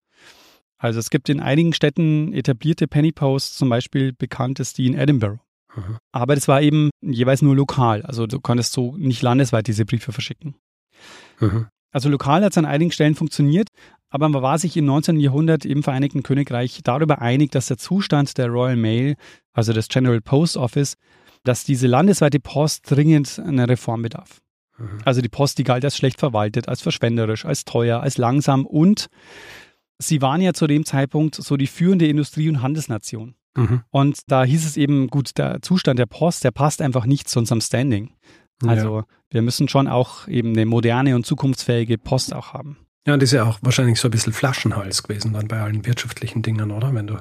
[0.78, 5.40] Also es gibt in einigen Städten etablierte Pennyposts, zum Beispiel bekannt ist die in Edinburgh.
[5.74, 5.98] Mhm.
[6.12, 8.02] Aber das war eben jeweils nur lokal.
[8.02, 10.54] Also du konntest so nicht landesweit diese Briefe verschicken.
[11.40, 11.66] Mhm.
[11.90, 13.68] Also lokal hat es an einigen Stellen funktioniert,
[14.10, 15.20] aber man war sich im 19.
[15.20, 19.16] Jahrhundert im Vereinigten Königreich darüber einig, dass der Zustand der Royal Mail,
[19.52, 20.94] also des General Post Office,
[21.44, 24.40] dass diese landesweite Post dringend eine Reform bedarf.
[24.76, 24.98] Mhm.
[25.04, 29.08] Also die Post, die galt als schlecht verwaltet, als verschwenderisch, als teuer, als langsam und
[29.98, 33.34] sie waren ja zu dem Zeitpunkt so die führende Industrie- und Handelsnation.
[33.56, 33.82] Mhm.
[33.90, 37.40] Und da hieß es eben, gut, der Zustand der Post, der passt einfach nicht zu
[37.40, 38.12] unserem Standing.
[38.64, 39.04] Also ja.
[39.30, 42.78] Wir müssen schon auch eben eine moderne und zukunftsfähige Post auch haben.
[43.06, 45.86] Ja, und das ist ja auch wahrscheinlich so ein bisschen Flaschenhals gewesen dann bei allen
[45.86, 46.94] wirtschaftlichen Dingen, oder?
[46.94, 47.18] Wenn du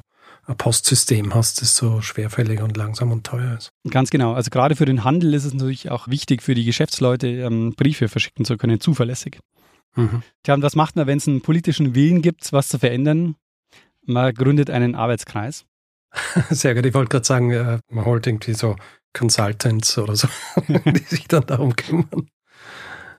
[0.47, 3.69] ein Postsystem hast, das so schwerfällig und langsam und teuer ist.
[3.89, 4.33] Ganz genau.
[4.33, 8.07] Also gerade für den Handel ist es natürlich auch wichtig für die Geschäftsleute, ähm, Briefe
[8.07, 9.39] verschicken zu können, zuverlässig.
[9.95, 10.23] Mhm.
[10.43, 13.35] Tja, und was macht man, wenn es einen politischen Willen gibt, was zu verändern?
[14.05, 15.65] Man gründet einen Arbeitskreis.
[16.49, 18.75] Sehr gut, ich wollte gerade sagen, äh, man holt irgendwie so
[19.17, 20.27] Consultants oder so,
[20.67, 22.29] die sich dann darum kümmern.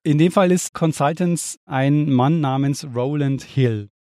[0.04, 3.90] In dem Fall ist Consultants ein Mann namens Roland Hill.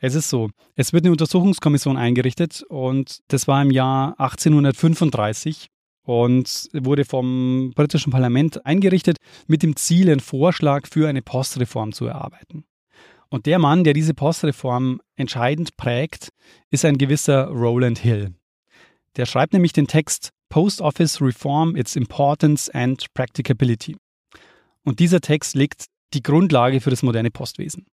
[0.00, 5.68] Es ist so, es wird eine Untersuchungskommission eingerichtet und das war im Jahr 1835
[6.04, 9.16] und wurde vom britischen Parlament eingerichtet
[9.48, 12.64] mit dem Ziel, einen Vorschlag für eine Postreform zu erarbeiten.
[13.28, 16.30] Und der Mann, der diese Postreform entscheidend prägt,
[16.70, 18.34] ist ein gewisser Roland Hill.
[19.16, 23.96] Der schreibt nämlich den Text Post Office Reform, Its Importance and Practicability.
[24.84, 27.86] Und dieser Text legt die Grundlage für das moderne Postwesen.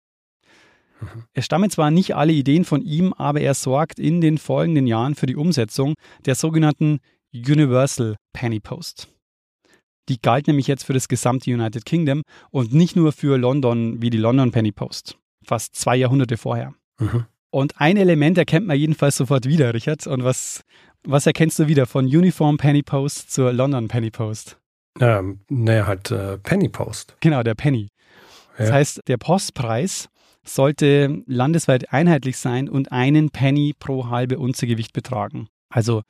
[1.02, 1.24] Mhm.
[1.34, 5.16] Es stammen zwar nicht alle Ideen von ihm, aber er sorgt in den folgenden Jahren
[5.16, 7.00] für die Umsetzung der sogenannten
[7.34, 9.10] Universal Penny Post.
[10.08, 14.10] Die galt nämlich jetzt für das gesamte United Kingdom und nicht nur für London wie
[14.10, 16.74] die London Penny Post, fast zwei Jahrhunderte vorher.
[17.00, 17.26] Mhm.
[17.50, 20.06] Und ein Element erkennt man jedenfalls sofort wieder, Richard.
[20.08, 20.64] Und was,
[21.06, 24.58] was erkennst du wieder von Uniform Penny Post zur London Penny Post?
[25.00, 27.16] Ähm, naja, halt äh, Penny Post.
[27.20, 27.90] Genau, der Penny.
[28.58, 28.66] Ja.
[28.66, 30.10] Das heißt, der Postpreis
[30.44, 35.48] sollte landesweit einheitlich sein und einen Penny pro halbe Unze Gewicht betragen.
[35.70, 36.04] Also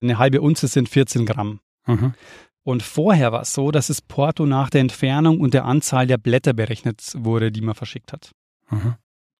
[0.00, 1.60] eine halbe Unze sind 14 Gramm.
[1.86, 2.14] Mhm.
[2.64, 6.16] Und vorher war es so, dass das Porto nach der Entfernung und der Anzahl der
[6.16, 8.32] Blätter berechnet wurde, die man verschickt hat.
[8.70, 8.94] Mhm.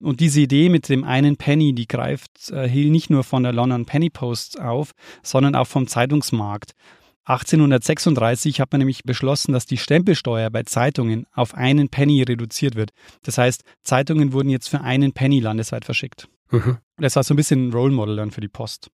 [0.05, 3.53] Und diese Idee mit dem einen Penny, die greift äh, Hill nicht nur von der
[3.53, 6.73] London Penny Post auf, sondern auch vom Zeitungsmarkt.
[7.27, 12.91] 1836 hat man nämlich beschlossen, dass die Stempelsteuer bei Zeitungen auf einen Penny reduziert wird.
[13.23, 16.29] Das heißt, Zeitungen wurden jetzt für einen Penny landesweit verschickt.
[16.51, 16.77] Mhm.
[16.99, 18.91] Das war so ein bisschen ein Role Model dann für die Post.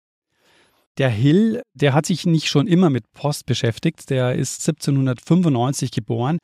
[0.99, 4.11] Der Hill, der hat sich nicht schon immer mit Post beschäftigt.
[4.11, 6.39] Der ist 1795 geboren.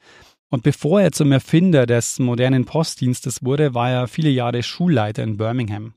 [0.49, 5.37] Und bevor er zum Erfinder des modernen Postdienstes wurde, war er viele Jahre Schulleiter in
[5.37, 5.95] Birmingham.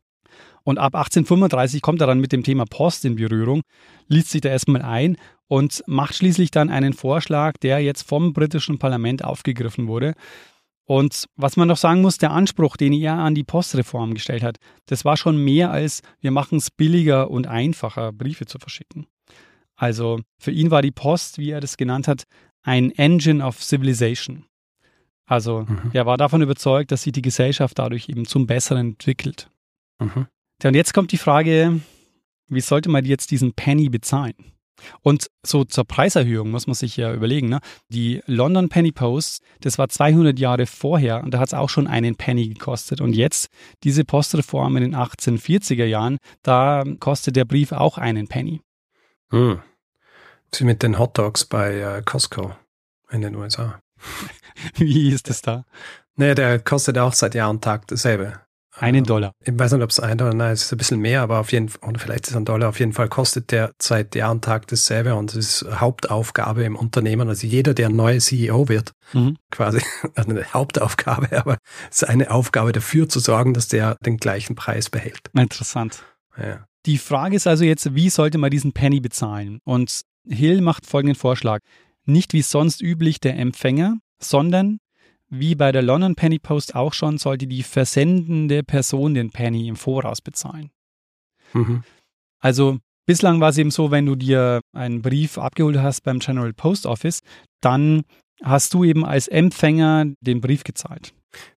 [0.64, 3.62] Und ab 1835 kommt er dann mit dem Thema Post in Berührung,
[4.08, 8.78] liest sich da erstmal ein und macht schließlich dann einen Vorschlag, der jetzt vom britischen
[8.78, 10.14] Parlament aufgegriffen wurde.
[10.86, 14.58] Und was man noch sagen muss, der Anspruch, den er an die Postreform gestellt hat,
[14.88, 19.06] das war schon mehr als wir machen es billiger und einfacher, Briefe zu verschicken.
[19.76, 22.24] Also für ihn war die Post, wie er das genannt hat,
[22.70, 24.46] ein Engine of Civilization.
[25.26, 25.92] Also mhm.
[25.94, 29.50] er war davon überzeugt, dass sich die Gesellschaft dadurch eben zum Besseren entwickelt.
[30.00, 30.28] Mhm.
[30.62, 31.82] Ja, und jetzt kommt die Frage,
[32.48, 34.36] wie sollte man jetzt diesen Penny bezahlen?
[35.02, 37.50] Und so zur Preiserhöhung muss man sich ja überlegen.
[37.50, 37.60] Ne?
[37.90, 41.88] Die London Penny Post, das war 200 Jahre vorher und da hat es auch schon
[41.88, 43.02] einen Penny gekostet.
[43.02, 43.50] Und jetzt,
[43.84, 48.62] diese Postreform in den 1840er Jahren, da kostet der Brief auch einen Penny.
[49.32, 49.60] Hm.
[50.54, 52.54] Sie mit den Hot Dogs bei äh, Costco
[53.12, 53.80] in den USA.
[54.76, 55.66] Wie ist das da?
[56.16, 58.42] Naja, der kostet auch seit Jahr und Tag dasselbe.
[58.76, 59.34] Einen Dollar.
[59.44, 61.52] Ich weiß nicht, ob es ein Dollar, nein, es ist ein bisschen mehr, aber auf
[61.52, 64.32] jeden Fall, oder vielleicht ist es ein Dollar, auf jeden Fall kostet der seit Jahr
[64.32, 67.28] und Tag dasselbe und es ist Hauptaufgabe im Unternehmen.
[67.28, 69.38] Also jeder, der ein neuer CEO wird, mhm.
[69.52, 69.82] quasi
[70.16, 71.58] eine Hauptaufgabe, aber
[71.92, 75.30] es ist eine Aufgabe dafür zu sorgen, dass der den gleichen Preis behält.
[75.38, 76.04] Interessant.
[76.38, 76.66] Ja.
[76.86, 79.60] Die Frage ist also jetzt, wie sollte man diesen Penny bezahlen?
[79.66, 81.62] Und Hill macht folgenden Vorschlag.
[82.06, 84.80] Nicht wie sonst üblich der Empfänger, sondern
[85.30, 89.76] wie bei der London Penny Post auch schon, sollte die versendende Person den Penny im
[89.76, 90.72] Voraus bezahlen.
[91.54, 91.84] Mhm.
[92.40, 96.54] Also bislang war es eben so, wenn du dir einen Brief abgeholt hast beim General
[96.54, 97.22] Post Office,
[97.62, 98.04] dann
[98.42, 101.14] hast du eben als Empfänger den Brief gezahlt.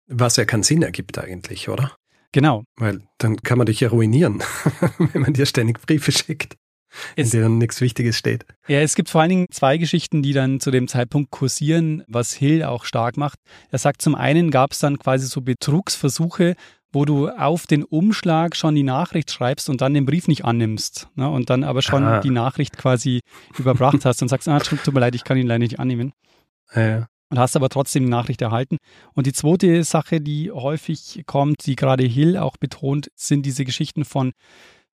[0.07, 1.96] Was ja keinen Sinn ergibt eigentlich, oder?
[2.33, 2.64] Genau.
[2.77, 4.42] Weil dann kann man dich ja ruinieren,
[5.12, 6.57] wenn man dir ständig Briefe schickt
[7.16, 8.44] in denen nichts Wichtiges steht.
[8.68, 12.33] Ja, es gibt vor allen Dingen zwei Geschichten, die dann zu dem Zeitpunkt kursieren, was
[12.33, 13.38] Hill auch stark macht.
[13.70, 16.55] Er sagt, zum einen gab es dann quasi so Betrugsversuche,
[16.92, 21.09] wo du auf den Umschlag schon die Nachricht schreibst und dann den Brief nicht annimmst.
[21.14, 21.28] Ne?
[21.28, 22.20] Und dann aber schon ah.
[22.20, 23.20] die Nachricht quasi
[23.59, 26.12] überbracht hast und sagst, ah, tut, tut mir leid, ich kann ihn leider nicht annehmen.
[26.74, 27.09] Ja.
[27.31, 28.76] Und hast aber trotzdem die Nachricht erhalten.
[29.14, 34.05] Und die zweite Sache, die häufig kommt, die gerade Hill auch betont, sind diese Geschichten
[34.05, 34.33] von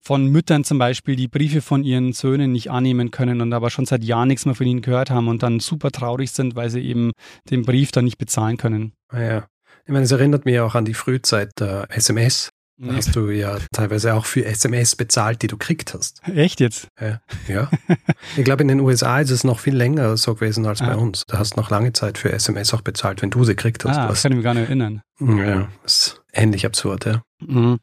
[0.06, 3.86] von Müttern zum Beispiel, die Briefe von ihren Söhnen nicht annehmen können und aber schon
[3.86, 6.82] seit Jahren nichts mehr von ihnen gehört haben und dann super traurig sind, weil sie
[6.82, 7.12] eben
[7.50, 8.94] den Brief dann nicht bezahlen können.
[9.10, 9.48] Ah ja.
[9.86, 12.50] Ich meine, es erinnert mich auch an die Frühzeit der SMS.
[12.78, 12.98] Da mhm.
[12.98, 16.22] hast du ja teilweise auch für SMS bezahlt, die du kriegt hast.
[16.28, 16.88] Echt jetzt?
[17.00, 17.22] Ja.
[17.48, 17.72] ja.
[18.36, 20.88] ich glaube, in den USA ist es noch viel länger so gewesen als ah.
[20.88, 21.24] bei uns.
[21.26, 23.98] Da hast du noch lange Zeit für SMS auch bezahlt, wenn du sie gekriegt hast.
[23.98, 25.02] Ah, das kann ich mich gar nicht erinnern.
[25.20, 27.24] Ja, das ist ähnlich absurd, ja.
[27.40, 27.80] Mhm.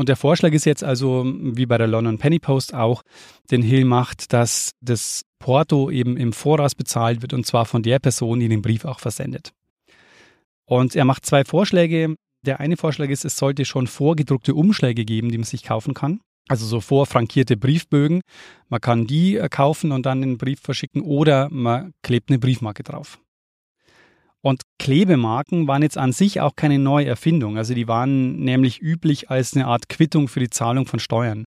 [0.00, 3.02] Und der Vorschlag ist jetzt also, wie bei der London Penny Post auch,
[3.50, 7.98] den Hill macht, dass das Porto eben im Voraus bezahlt wird und zwar von der
[7.98, 9.52] Person, die den Brief auch versendet.
[10.64, 12.14] Und er macht zwei Vorschläge.
[12.46, 16.20] Der eine Vorschlag ist, es sollte schon vorgedruckte Umschläge geben, die man sich kaufen kann.
[16.48, 18.22] Also so vorfrankierte Briefbögen.
[18.70, 22.84] Man kann die äh, kaufen und dann einen Brief verschicken oder man klebt eine Briefmarke
[22.84, 23.18] drauf.
[24.42, 27.58] Und Klebemarken waren jetzt an sich auch keine neue Erfindung.
[27.58, 31.44] Also die waren nämlich üblich als eine Art Quittung für die Zahlung von Steuern.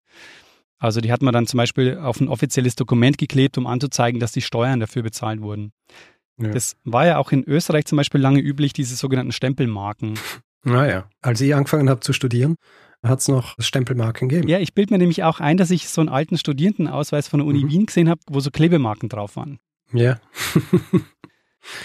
[0.78, 4.34] Also die hat man dann zum Beispiel auf ein offizielles Dokument geklebt, um anzuzeigen, dass
[4.34, 5.72] die Steuern dafür bezahlt wurden.
[6.38, 6.50] Ja.
[6.50, 10.20] Das war ja auch in Österreich zum Beispiel lange üblich, diese sogenannten Stempelmarken.
[10.66, 12.56] Naja, als ich angefangen habe zu studieren,
[13.04, 14.48] hat es noch Stempelmarken gegeben.
[14.48, 17.48] Ja, ich bilde mir nämlich auch ein, dass ich so einen alten Studierendenausweis von der
[17.48, 17.70] Uni mhm.
[17.70, 19.60] Wien gesehen habe, wo so Klebemarken drauf waren.
[19.92, 20.20] Ja.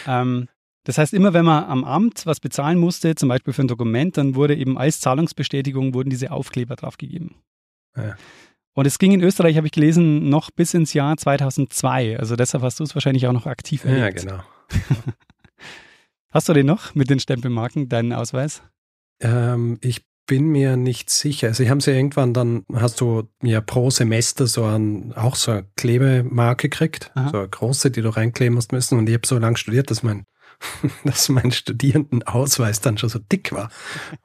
[0.07, 0.49] ähm,
[0.85, 4.17] das heißt, immer wenn man am Amt was bezahlen musste, zum Beispiel für ein Dokument,
[4.17, 7.35] dann wurde eben als Zahlungsbestätigung wurden diese Aufkleber draufgegeben.
[7.97, 8.17] Ja.
[8.75, 12.19] Und es ging in Österreich, habe ich gelesen, noch bis ins Jahr 2002.
[12.19, 14.23] Also deshalb hast du es wahrscheinlich auch noch aktiv erlebt.
[14.23, 14.43] Ja, genau.
[16.31, 18.63] hast du den noch mit den Stempelmarken, deinen Ausweis?
[19.21, 21.49] Ähm, ich bin mir nicht sicher.
[21.49, 25.51] Also, sie haben ja irgendwann dann, hast du ja pro Semester so ein, auch so
[25.51, 27.11] eine Klebemarke gekriegt.
[27.15, 27.31] Aha.
[27.31, 28.97] So eine große, die du reinkleben musst müssen.
[28.97, 30.25] Und ich habe so lange studiert, dass mein,
[31.05, 33.71] dass mein Studierendenausweis dann schon so dick war.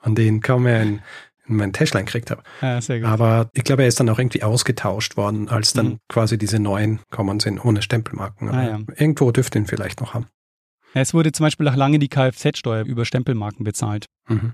[0.02, 1.02] Und den kaum mehr in,
[1.48, 2.44] in mein Täschlein gekriegt habe.
[2.62, 3.10] Ja, sehr gut.
[3.10, 5.98] Aber ich glaube, er ist dann auch irgendwie ausgetauscht worden, als dann mhm.
[6.10, 8.50] quasi diese neuen kommen sind, ohne Stempelmarken.
[8.50, 8.80] Ah, ja.
[8.96, 10.28] Irgendwo dürfte ihn vielleicht noch haben.
[10.94, 14.06] Es wurde zum Beispiel auch lange die Kfz-Steuer über Stempelmarken bezahlt.
[14.28, 14.54] Mhm.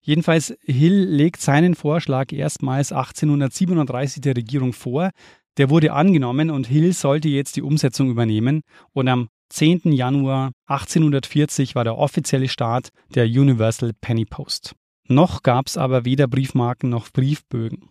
[0.00, 5.10] Jedenfalls, Hill legt seinen Vorschlag erstmals 1837 der Regierung vor.
[5.58, 8.60] Der wurde angenommen und Hill sollte jetzt die Umsetzung übernehmen.
[8.92, 9.92] Und am 10.
[9.92, 14.74] Januar 1840 war der offizielle Start der Universal Penny Post.
[15.08, 17.90] Noch gab es aber weder Briefmarken noch Briefbögen.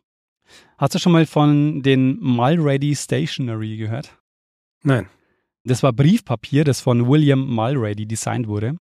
[0.77, 4.17] Hast du schon mal von den Mulready Stationery gehört?
[4.83, 5.07] Nein.
[5.63, 8.77] Das war Briefpapier, das von William Mulready designt wurde.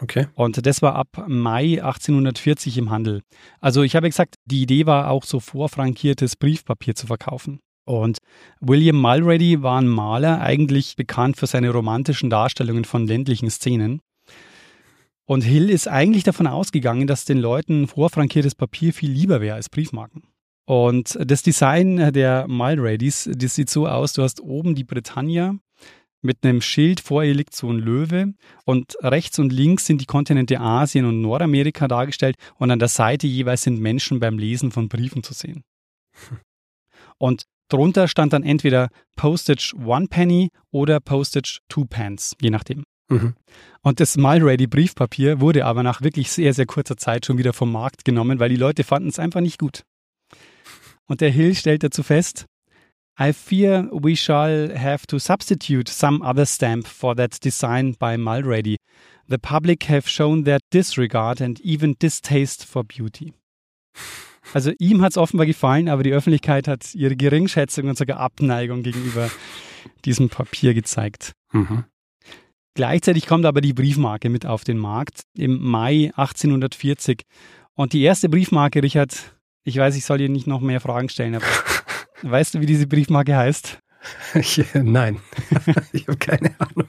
[0.00, 0.26] Okay.
[0.34, 3.22] Und das war ab Mai 1840 im Handel.
[3.60, 7.60] Also ich habe gesagt, die Idee war auch so vorfrankiertes Briefpapier zu verkaufen.
[7.86, 8.18] Und
[8.60, 14.02] William Mulready war ein Maler, eigentlich bekannt für seine romantischen Darstellungen von ländlichen Szenen.
[15.24, 19.68] Und Hill ist eigentlich davon ausgegangen, dass den Leuten vorfrankiertes Papier viel lieber wäre als
[19.68, 20.24] Briefmarken.
[20.66, 25.56] Und das Design der Mulradys, das sieht so aus, du hast oben die Britannia
[26.22, 30.06] mit einem Schild, vor ihr liegt so ein Löwe und rechts und links sind die
[30.06, 34.88] Kontinente Asien und Nordamerika dargestellt und an der Seite jeweils sind Menschen beim Lesen von
[34.88, 35.62] Briefen zu sehen.
[37.18, 42.84] Und drunter stand dann entweder Postage One Penny oder Postage Two Pence, je nachdem.
[43.08, 43.34] Mhm.
[43.82, 47.70] Und das Mulready Briefpapier wurde aber nach wirklich sehr, sehr kurzer Zeit schon wieder vom
[47.70, 49.84] Markt genommen, weil die Leute fanden es einfach nicht gut.
[51.06, 52.46] Und der Hill stellt dazu fest,
[53.18, 58.76] I fear we shall have to substitute some other stamp for that design by Mulready.
[59.28, 63.32] The public have shown their disregard and even distaste for beauty.
[64.52, 68.82] Also ihm hat es offenbar gefallen, aber die Öffentlichkeit hat ihre Geringschätzung und sogar Abneigung
[68.82, 69.30] gegenüber
[70.04, 71.32] diesem Papier gezeigt.
[71.52, 71.84] Mhm.
[72.74, 77.22] Gleichzeitig kommt aber die Briefmarke mit auf den Markt im Mai 1840.
[77.74, 81.34] Und die erste Briefmarke, Richard, ich weiß, ich soll dir nicht noch mehr Fragen stellen,
[81.34, 81.46] aber
[82.22, 83.78] Weißt du, wie diese Briefmarke heißt?
[84.74, 85.20] Nein,
[85.92, 86.88] ich habe keine Ahnung.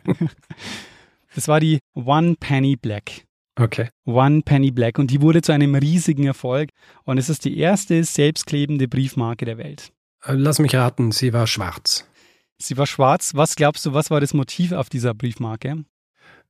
[1.35, 3.26] Das war die One Penny Black.
[3.59, 3.89] Okay.
[4.05, 6.69] One Penny Black und die wurde zu einem riesigen Erfolg
[7.05, 9.91] und es ist die erste selbstklebende Briefmarke der Welt.
[10.23, 12.07] Äh, lass mich raten, sie war schwarz.
[12.59, 13.33] Sie war schwarz.
[13.35, 15.85] Was glaubst du, was war das Motiv auf dieser Briefmarke?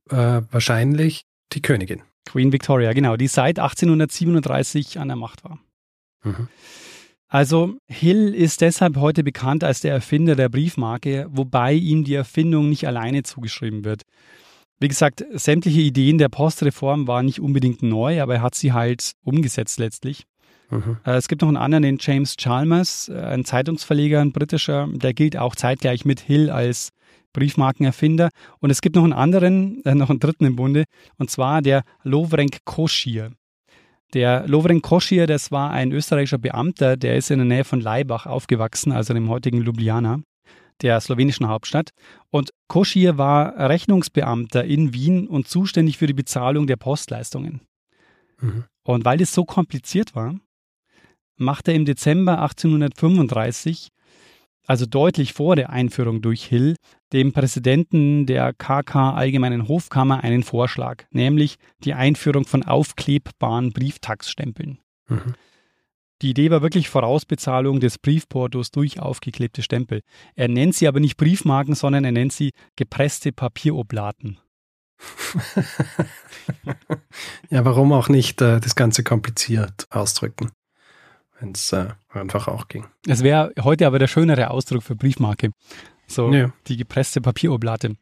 [0.10, 2.02] Äh, wahrscheinlich die Königin.
[2.26, 5.60] Queen Victoria, genau, die seit 1837 an der Macht war.
[6.24, 6.50] Mhm.
[7.30, 12.70] Also Hill ist deshalb heute bekannt als der Erfinder der Briefmarke, wobei ihm die Erfindung
[12.70, 14.04] nicht alleine zugeschrieben wird.
[14.80, 19.14] Wie gesagt, sämtliche Ideen der Postreform waren nicht unbedingt neu, aber er hat sie halt
[19.24, 20.26] umgesetzt letztlich.
[20.70, 20.98] Mhm.
[21.06, 25.14] Äh, es gibt noch einen anderen, den James Chalmers, äh, ein Zeitungsverleger, ein britischer, der
[25.14, 26.90] gilt auch zeitgleich mit Hill als
[27.34, 28.30] Briefmarkenerfinder.
[28.60, 30.84] Und es gibt noch einen anderen, äh, noch einen dritten im Bunde,
[31.18, 33.32] und zwar der Lovrenk Koschir.
[34.14, 38.26] Der Lovren Koschir, das war ein österreichischer Beamter, der ist in der Nähe von Laibach
[38.26, 40.22] aufgewachsen, also dem heutigen Ljubljana,
[40.82, 41.92] der slowenischen Hauptstadt.
[42.30, 47.62] Und Koschir war Rechnungsbeamter in Wien und zuständig für die Bezahlung der Postleistungen.
[48.40, 48.66] Mhm.
[48.84, 50.36] Und weil das so kompliziert war,
[51.36, 53.90] machte er im Dezember 1835
[54.68, 56.76] also deutlich vor der Einführung durch Hill,
[57.14, 61.56] dem Präsidenten der KK Allgemeinen Hofkammer einen Vorschlag, nämlich
[61.86, 64.80] die Einführung von aufklebbaren Brieftaxstempeln.
[65.08, 65.36] Mhm.
[66.22, 70.02] Die Idee war wirklich Vorausbezahlung des Briefportos durch aufgeklebte Stempel.
[70.36, 74.40] Er nennt sie aber nicht Briefmarken, sondern er nennt sie gepresste Papieroblaten.
[77.50, 80.52] ja, warum auch nicht äh, das Ganze kompliziert ausdrücken,
[81.40, 82.88] wenn es äh, einfach auch ging.
[83.06, 85.52] Es wäre heute aber der schönere Ausdruck für Briefmarke.
[86.08, 86.52] So ja.
[86.68, 87.96] die gepresste Papieroblate.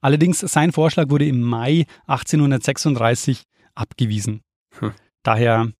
[0.00, 3.44] Allerdings, sein Vorschlag wurde im Mai 1836
[3.74, 4.42] abgewiesen.
[4.78, 4.92] Hm.
[5.22, 5.72] Daher.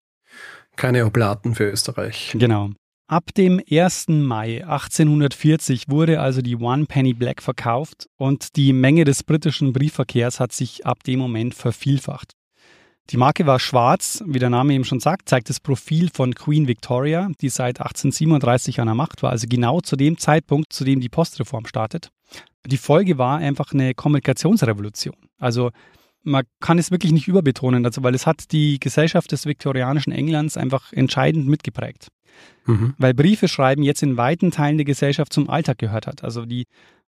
[0.76, 2.34] Keine Oblaten für Österreich.
[2.34, 2.70] Genau.
[3.10, 4.06] Ab dem 1.
[4.08, 10.38] Mai 1840 wurde also die One Penny Black verkauft und die Menge des britischen Briefverkehrs
[10.38, 12.34] hat sich ab dem Moment vervielfacht.
[13.10, 16.68] Die Marke war schwarz, wie der Name eben schon sagt, zeigt das Profil von Queen
[16.68, 21.00] Victoria, die seit 1837 an der Macht war, also genau zu dem Zeitpunkt, zu dem
[21.00, 22.10] die Postreform startet.
[22.66, 25.16] Die Folge war einfach eine Kommunikationsrevolution.
[25.40, 25.72] Also
[26.22, 30.56] man kann es wirklich nicht überbetonen, also weil es hat die Gesellschaft des viktorianischen Englands
[30.56, 32.08] einfach entscheidend mitgeprägt.
[32.66, 32.94] Mhm.
[32.98, 36.22] Weil Briefe schreiben jetzt in weiten Teilen der Gesellschaft zum Alltag gehört hat.
[36.24, 36.66] Also die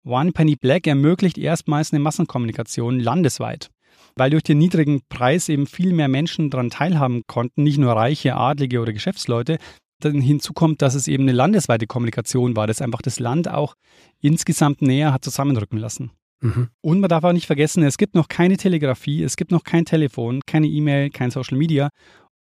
[0.03, 3.69] One Penny Black ermöglicht erstmals eine Massenkommunikation landesweit.
[4.15, 8.35] Weil durch den niedrigen Preis eben viel mehr Menschen daran teilhaben konnten, nicht nur Reiche,
[8.35, 9.57] Adlige oder Geschäftsleute,
[9.99, 13.75] dann hinzu kommt, dass es eben eine landesweite Kommunikation war, das einfach das Land auch
[14.21, 16.11] insgesamt näher hat zusammenrücken lassen.
[16.41, 16.69] Mhm.
[16.81, 19.85] Und man darf auch nicht vergessen, es gibt noch keine Telegrafie, es gibt noch kein
[19.85, 21.89] Telefon, keine E-Mail, kein Social Media.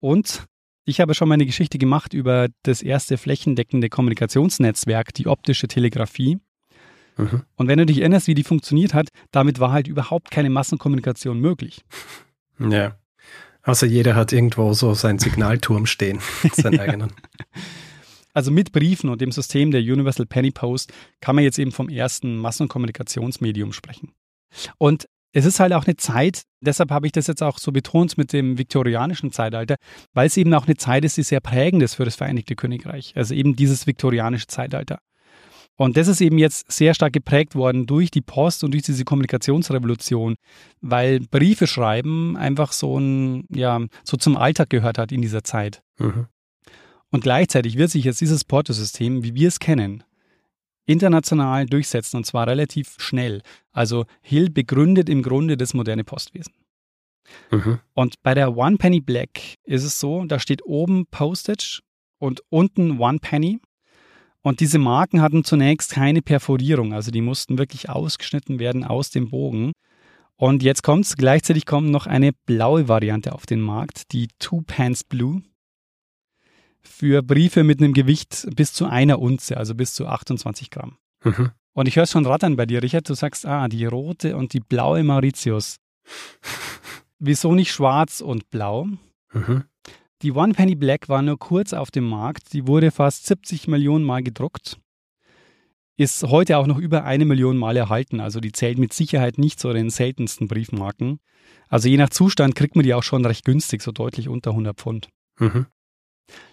[0.01, 0.45] Und
[0.85, 6.39] ich habe schon mal eine Geschichte gemacht über das erste flächendeckende Kommunikationsnetzwerk, die optische Telegrafie.
[7.17, 7.43] Mhm.
[7.57, 11.41] Und wenn du dich erinnerst, wie die funktioniert hat, damit war halt überhaupt keine Massenkommunikation
[11.41, 11.85] möglich.
[12.59, 12.97] Ja.
[13.63, 16.21] Also jeder hat irgendwo so seinen Signalturm stehen,
[16.53, 17.13] seinen eigenen.
[18.35, 21.89] Also mit Briefen und dem System der Universal Penny Post kann man jetzt eben vom
[21.89, 24.13] ersten Massenkommunikationsmedium sprechen.
[24.77, 28.17] Und es ist halt auch eine Zeit, deshalb habe ich das jetzt auch so betont
[28.19, 29.77] mit dem viktorianischen Zeitalter,
[30.13, 33.13] weil es eben auch eine Zeit ist, die sehr prägend ist für das Vereinigte Königreich.
[33.17, 35.01] Also eben dieses viktorianische Zeitalter.
[35.77, 39.05] Und das ist eben jetzt sehr stark geprägt worden durch die Post und durch diese
[39.05, 40.37] Kommunikationsrevolution,
[40.81, 45.83] weil Briefe schreiben einfach so ein, ja, so zum Alltag gehört hat in dieser Zeit.
[45.99, 46.27] Mhm.
[47.15, 50.03] Und gleichzeitig wird sich jetzt dieses Portosystem, wie wir es kennen,
[50.85, 53.41] international durchsetzen und zwar relativ schnell.
[53.71, 56.55] Also Hill begründet im Grunde das moderne Postwesen.
[57.53, 57.79] Mhm.
[57.93, 61.83] Und bei der One Penny Black ist es so, da steht oben Postage
[62.19, 63.61] und unten One Penny.
[64.43, 69.31] Und diese Marken hatten zunächst keine Perforierung, also die mussten wirklich ausgeschnitten werden aus dem
[69.31, 69.71] Bogen.
[70.35, 74.63] Und jetzt kommt es, gleichzeitig kommt noch eine blaue Variante auf den Markt, die Two
[74.67, 75.43] Pants Blue.
[76.87, 80.97] Für Briefe mit einem Gewicht bis zu einer Unze, also bis zu 28 Gramm.
[81.25, 81.51] Mhm.
[81.73, 83.09] Und ich höre es schon rattern bei dir, Richard.
[83.09, 85.77] Du sagst, ah, die rote und die blaue Mauritius.
[87.19, 88.87] Wieso nicht schwarz und blau?
[89.33, 89.65] Mhm.
[90.23, 92.53] Die One Penny Black war nur kurz auf dem Markt.
[92.53, 94.79] Die wurde fast 70 Millionen Mal gedruckt.
[95.97, 98.21] Ist heute auch noch über eine Million Mal erhalten.
[98.21, 101.21] Also die zählt mit Sicherheit nicht zu den seltensten Briefmarken.
[101.69, 104.77] Also je nach Zustand kriegt man die auch schon recht günstig, so deutlich unter 100
[104.77, 105.09] Pfund.
[105.39, 105.67] Mhm.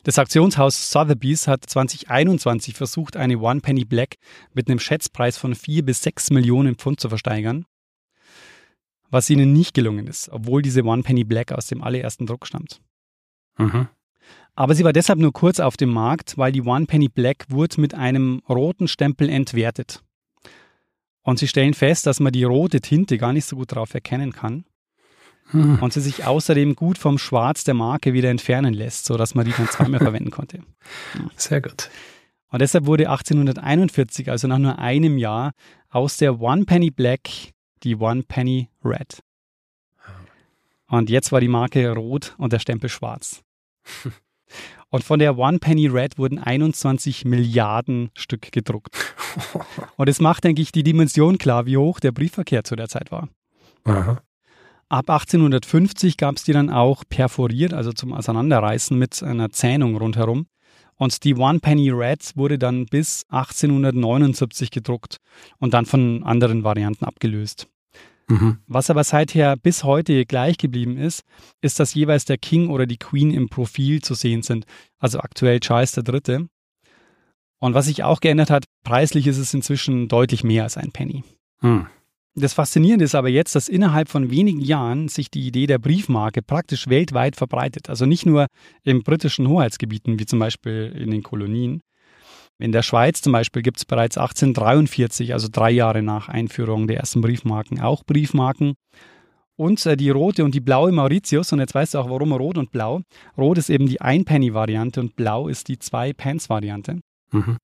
[0.04, 4.16] Das Auktionshaus Sotheby's hat 2021 versucht, eine One Penny Black
[4.54, 7.66] mit einem Schätzpreis von 4 bis 6 Millionen Pfund zu versteigern,
[9.10, 12.82] was ihnen nicht gelungen ist, obwohl diese One Penny Black aus dem allerersten Druck stammt.
[13.58, 13.88] Mhm.
[14.56, 17.80] Aber sie war deshalb nur kurz auf dem Markt, weil die One Penny Black wurde
[17.80, 20.04] mit einem roten Stempel entwertet.
[21.24, 24.34] Und sie stellen fest, dass man die rote Tinte gar nicht so gut darauf erkennen
[24.34, 24.66] kann.
[25.52, 25.80] Hm.
[25.82, 29.52] Und sie sich außerdem gut vom Schwarz der Marke wieder entfernen lässt, sodass man die
[29.52, 30.60] dann zweimal verwenden konnte.
[31.36, 31.90] Sehr gut.
[32.50, 35.52] Und deshalb wurde 1841, also nach nur einem Jahr,
[35.90, 37.30] aus der One Penny Black
[37.84, 39.22] die One Penny Red.
[40.88, 43.42] Und jetzt war die Marke rot und der Stempel schwarz.
[44.90, 48.94] Und von der One Penny Red wurden 21 Milliarden Stück gedruckt.
[49.96, 53.10] Und es macht, denke ich, die Dimension klar, wie hoch der Briefverkehr zu der Zeit
[53.10, 53.30] war.
[53.86, 54.22] Aha.
[54.92, 60.48] Ab 1850 gab es die dann auch perforiert, also zum Auseinanderreißen mit einer Zähnung rundherum.
[60.96, 65.16] Und die One Penny Red wurde dann bis 1879 gedruckt
[65.60, 67.70] und dann von anderen Varianten abgelöst.
[68.28, 68.58] Mhm.
[68.68, 71.24] Was aber seither bis heute gleich geblieben ist,
[71.62, 74.66] ist, dass jeweils der King oder die Queen im Profil zu sehen sind.
[75.00, 76.48] Also aktuell Charles III.
[77.60, 81.24] Und was sich auch geändert hat, preislich ist es inzwischen deutlich mehr als ein Penny.
[81.62, 81.88] Mhm.
[82.34, 86.42] Das Faszinierende ist aber jetzt, dass innerhalb von wenigen Jahren sich die Idee der Briefmarke
[86.42, 87.90] praktisch weltweit verbreitet.
[87.90, 88.48] Also nicht nur
[88.84, 91.82] in britischen Hoheitsgebieten, wie zum Beispiel in den Kolonien,
[92.62, 96.98] in der Schweiz zum Beispiel gibt es bereits 1843, also drei Jahre nach Einführung der
[96.98, 98.76] ersten Briefmarken, auch Briefmarken.
[99.56, 102.60] Und äh, die rote und die blaue Mauritius, und jetzt weißt du auch, warum rot
[102.60, 103.02] und blau.
[103.36, 107.00] Rot ist eben die Ein-Penny-Variante und blau ist die Zwei-Pence-Variante.
[107.32, 107.58] Mhm.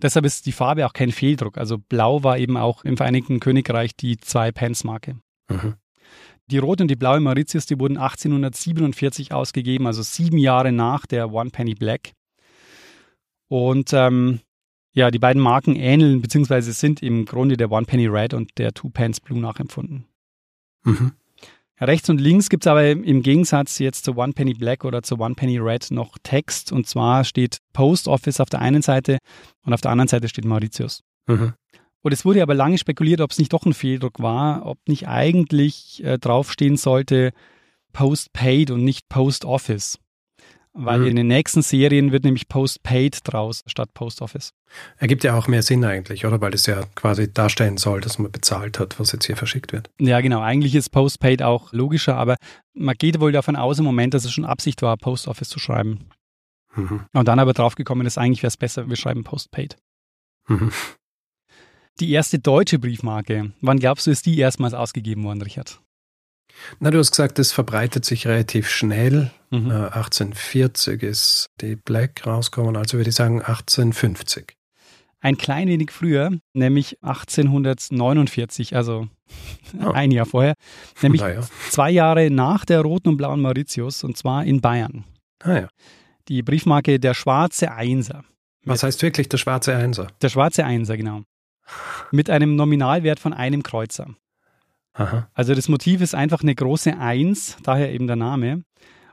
[0.00, 1.58] Deshalb ist die Farbe auch kein Fehldruck.
[1.58, 5.16] Also blau war eben auch im Vereinigten Königreich die Zwei-Pence-Marke.
[5.48, 5.74] Mhm.
[6.48, 11.32] Die rote und die blaue Mauritius, die wurden 1847 ausgegeben, also sieben Jahre nach der
[11.32, 12.12] One Penny Black.
[13.48, 14.40] Und ähm,
[14.92, 16.60] ja, die beiden Marken ähneln bzw.
[16.60, 20.06] sind im Grunde der One Penny Red und der Two Pence Blue nachempfunden.
[20.84, 21.12] Mhm.
[21.80, 25.20] Rechts und links gibt es aber im Gegensatz jetzt zur One Penny Black oder zur
[25.20, 26.72] One Penny Red noch Text.
[26.72, 29.18] Und zwar steht Post Office auf der einen Seite
[29.64, 31.02] und auf der anderen Seite steht Mauritius.
[31.26, 31.52] Mhm.
[32.02, 35.08] Und es wurde aber lange spekuliert, ob es nicht doch ein Fehldruck war, ob nicht
[35.08, 37.32] eigentlich äh, draufstehen sollte
[37.92, 39.98] Post Paid und nicht Post Office.
[40.78, 41.06] Weil mhm.
[41.06, 44.52] in den nächsten Serien wird nämlich Post-Paid draus statt Post Office.
[44.98, 46.38] Ergibt ja auch mehr Sinn eigentlich, oder?
[46.42, 49.88] Weil es ja quasi darstellen soll, dass man bezahlt hat, was jetzt hier verschickt wird.
[49.98, 50.42] Ja, genau.
[50.42, 52.36] Eigentlich ist Post-Paid auch logischer, aber
[52.74, 55.58] man geht wohl davon aus im Moment, dass es schon Absicht war, Post Office zu
[55.58, 56.10] schreiben.
[56.74, 57.06] Mhm.
[57.14, 59.76] Und dann aber draufgekommen ist, eigentlich wäre es besser, wir schreiben Post-Paid.
[60.48, 60.72] Mhm.
[62.00, 65.80] Die erste deutsche Briefmarke, wann glaubst du, ist die erstmals ausgegeben worden, Richard?
[66.80, 69.30] Na, du hast gesagt, es verbreitet sich relativ schnell.
[69.50, 69.70] Mhm.
[69.70, 74.56] Äh, 1840 ist die Black rausgekommen, also würde ich sagen 1850.
[75.20, 79.08] Ein klein wenig früher, nämlich 1849, also
[79.82, 79.90] oh.
[79.90, 80.54] ein Jahr vorher,
[81.02, 81.40] nämlich ja.
[81.70, 85.04] zwei Jahre nach der roten und blauen Mauritius und zwar in Bayern.
[85.42, 85.68] Ah ja.
[86.28, 88.24] Die Briefmarke der schwarze Einser.
[88.64, 90.08] Was heißt wirklich der schwarze Einser?
[90.22, 91.22] Der schwarze Einser, genau.
[92.10, 94.14] Mit einem Nominalwert von einem Kreuzer.
[94.96, 95.28] Aha.
[95.34, 98.62] Also das Motiv ist einfach eine große Eins, daher eben der Name.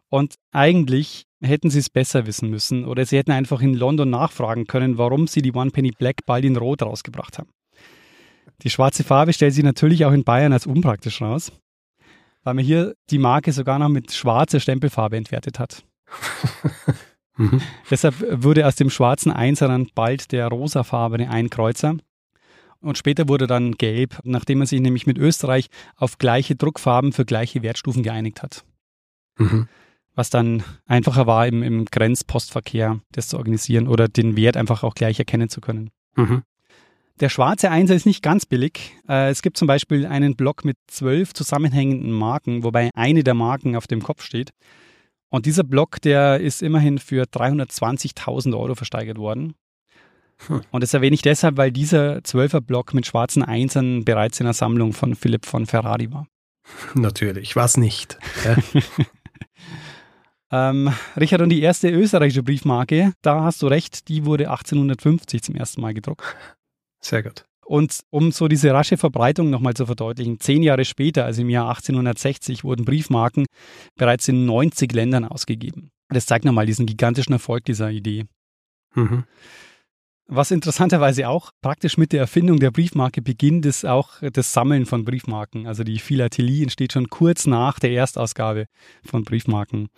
[0.09, 4.65] Und eigentlich hätten sie es besser wissen müssen oder sie hätten einfach in London nachfragen
[4.65, 7.49] können, warum sie die One Penny Black bald in Rot rausgebracht haben.
[8.61, 11.51] Die schwarze Farbe stellt sich natürlich auch in Bayern als unpraktisch raus,
[12.43, 15.84] weil man hier die Marke sogar noch mit schwarzer Stempelfarbe entwertet hat.
[17.38, 17.59] mhm.
[17.89, 21.97] Deshalb wurde aus dem schwarzen Einser dann bald der rosafarbene Einkreuzer
[22.84, 27.25] und später wurde dann gelb, nachdem man sich nämlich mit Österreich auf gleiche Druckfarben für
[27.25, 28.63] gleiche Wertstufen geeinigt hat.
[29.38, 29.67] Mhm.
[30.15, 34.93] Was dann einfacher war, im, im Grenzpostverkehr das zu organisieren oder den Wert einfach auch
[34.93, 35.89] gleich erkennen zu können.
[36.15, 36.43] Mhm.
[37.19, 38.95] Der schwarze Einser ist nicht ganz billig.
[39.07, 43.75] Äh, es gibt zum Beispiel einen Block mit zwölf zusammenhängenden Marken, wobei eine der Marken
[43.75, 44.51] auf dem Kopf steht.
[45.29, 49.55] Und dieser Block, der ist immerhin für 320.000 Euro versteigert worden.
[50.71, 54.93] Und das erwähne ich deshalb, weil dieser Zwölferblock mit schwarzen Einsern bereits in der Sammlung
[54.93, 56.27] von Philipp von Ferrari war.
[56.95, 58.17] Natürlich, was nicht.
[58.45, 58.57] Ja.
[60.71, 65.55] ähm, Richard, und die erste österreichische Briefmarke, da hast du recht, die wurde 1850 zum
[65.55, 66.23] ersten Mal gedruckt.
[66.99, 67.45] Sehr gut.
[67.65, 71.69] Und um so diese rasche Verbreitung nochmal zu verdeutlichen, zehn Jahre später, also im Jahr
[71.69, 73.45] 1860, wurden Briefmarken
[73.95, 75.89] bereits in 90 Ländern ausgegeben.
[76.09, 78.25] Das zeigt nochmal diesen gigantischen Erfolg dieser Idee.
[78.95, 79.23] Mhm.
[80.28, 85.03] Was interessanterweise auch praktisch mit der Erfindung der Briefmarke beginnt, ist auch das Sammeln von
[85.03, 85.67] Briefmarken.
[85.67, 88.67] Also die Philatelie entsteht schon kurz nach der Erstausgabe
[89.03, 89.89] von Briefmarken.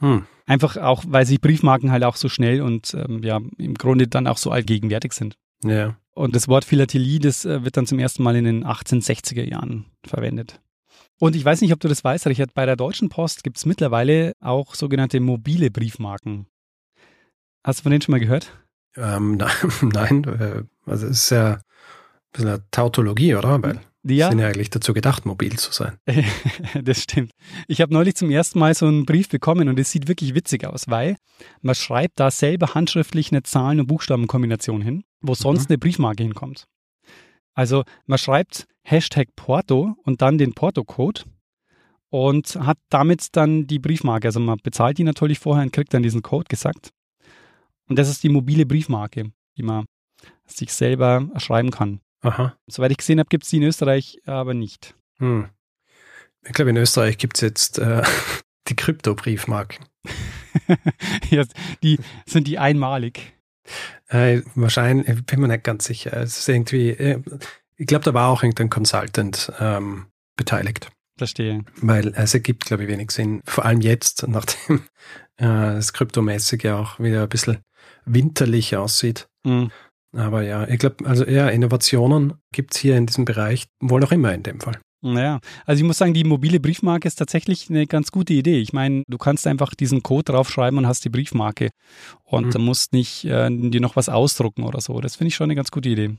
[0.00, 0.26] Hm.
[0.46, 4.26] Einfach auch, weil sich Briefmarken halt auch so schnell und ähm, ja im Grunde dann
[4.26, 5.36] auch so allgegenwärtig sind.
[5.64, 5.96] Ja.
[6.12, 9.86] Und das Wort Philatelie, das äh, wird dann zum ersten Mal in den 1860er Jahren
[10.04, 10.60] verwendet.
[11.20, 13.66] Und ich weiß nicht, ob du das weißt, Richard, bei der Deutschen Post gibt es
[13.66, 16.46] mittlerweile auch sogenannte mobile Briefmarken.
[17.64, 18.52] Hast du von denen schon mal gehört?
[18.96, 19.38] Ähm,
[19.82, 21.62] nein, äh, also es ist ja ein
[22.32, 23.62] bisschen eine Tautologie, oder?
[23.62, 24.30] Weil ja.
[24.30, 25.98] sind ja eigentlich dazu gedacht, mobil zu sein.
[26.82, 27.32] das stimmt.
[27.66, 30.64] Ich habe neulich zum ersten Mal so einen Brief bekommen und es sieht wirklich witzig
[30.64, 31.16] aus, weil
[31.60, 35.74] man schreibt da selber handschriftlich eine Zahlen- und Buchstabenkombination hin, wo sonst mhm.
[35.74, 36.66] eine Briefmarke hinkommt.
[37.54, 41.22] Also man schreibt Hashtag Porto und dann den Porto-Code
[42.10, 44.28] und hat damit dann die Briefmarke.
[44.28, 46.90] Also man bezahlt die natürlich vorher und kriegt dann diesen Code gesagt.
[47.88, 49.86] Und das ist die mobile Briefmarke, die man
[50.46, 52.00] sich selber schreiben kann.
[52.20, 52.56] Aha.
[52.66, 54.94] Soweit ich gesehen habe, gibt es die in Österreich aber nicht.
[55.18, 55.48] Hm.
[56.44, 58.02] Ich glaube, in Österreich gibt es jetzt äh,
[58.68, 59.84] die Krypto-Briefmarken.
[61.30, 61.44] ja,
[61.82, 63.34] die sind die einmalig.
[64.08, 66.16] Äh, wahrscheinlich, ich bin mir nicht ganz sicher.
[66.16, 67.22] Es ist irgendwie, äh,
[67.76, 70.90] ich glaube, da war auch irgendein Consultant ähm, beteiligt.
[71.16, 71.64] Verstehe.
[71.80, 73.42] Weil es ergibt, glaube ich, wenig Sinn.
[73.44, 74.84] Vor allem jetzt, nachdem
[75.36, 77.58] äh, das Kryptomäßige auch wieder ein bisschen
[78.08, 79.28] winterlich aussieht.
[79.44, 79.70] Mhm.
[80.16, 84.12] Aber ja, ich glaube, also eher Innovationen gibt es hier in diesem Bereich wohl noch
[84.12, 84.78] immer in dem Fall.
[85.00, 88.58] Naja, also ich muss sagen, die mobile Briefmarke ist tatsächlich eine ganz gute Idee.
[88.58, 91.70] Ich meine, du kannst einfach diesen Code draufschreiben und hast die Briefmarke
[92.24, 92.64] und mhm.
[92.64, 95.00] musst nicht äh, dir noch was ausdrucken oder so.
[95.00, 96.16] Das finde ich schon eine ganz gute Idee.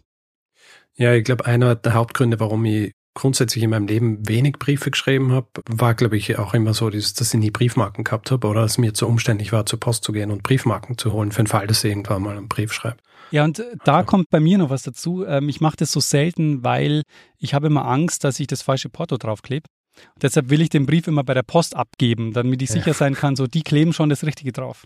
[0.95, 5.33] Ja, ich glaube, einer der Hauptgründe, warum ich grundsätzlich in meinem Leben wenig Briefe geschrieben
[5.33, 8.77] habe, war, glaube ich, auch immer so, dass ich nie Briefmarken gehabt habe oder es
[8.77, 11.67] mir zu umständlich war, zur Post zu gehen und Briefmarken zu holen, für den Fall,
[11.67, 12.97] dass ich irgendwann mal einen Brief schreibe.
[13.31, 14.07] Ja, und da also.
[14.07, 15.25] kommt bei mir noch was dazu.
[15.25, 17.03] Ähm, ich mache das so selten, weil
[17.37, 19.67] ich habe immer Angst, dass ich das falsche Porto draufklebe.
[20.15, 22.75] Und deshalb will ich den Brief immer bei der Post abgeben, damit ich ja.
[22.75, 24.85] sicher sein kann, so die kleben schon das Richtige drauf.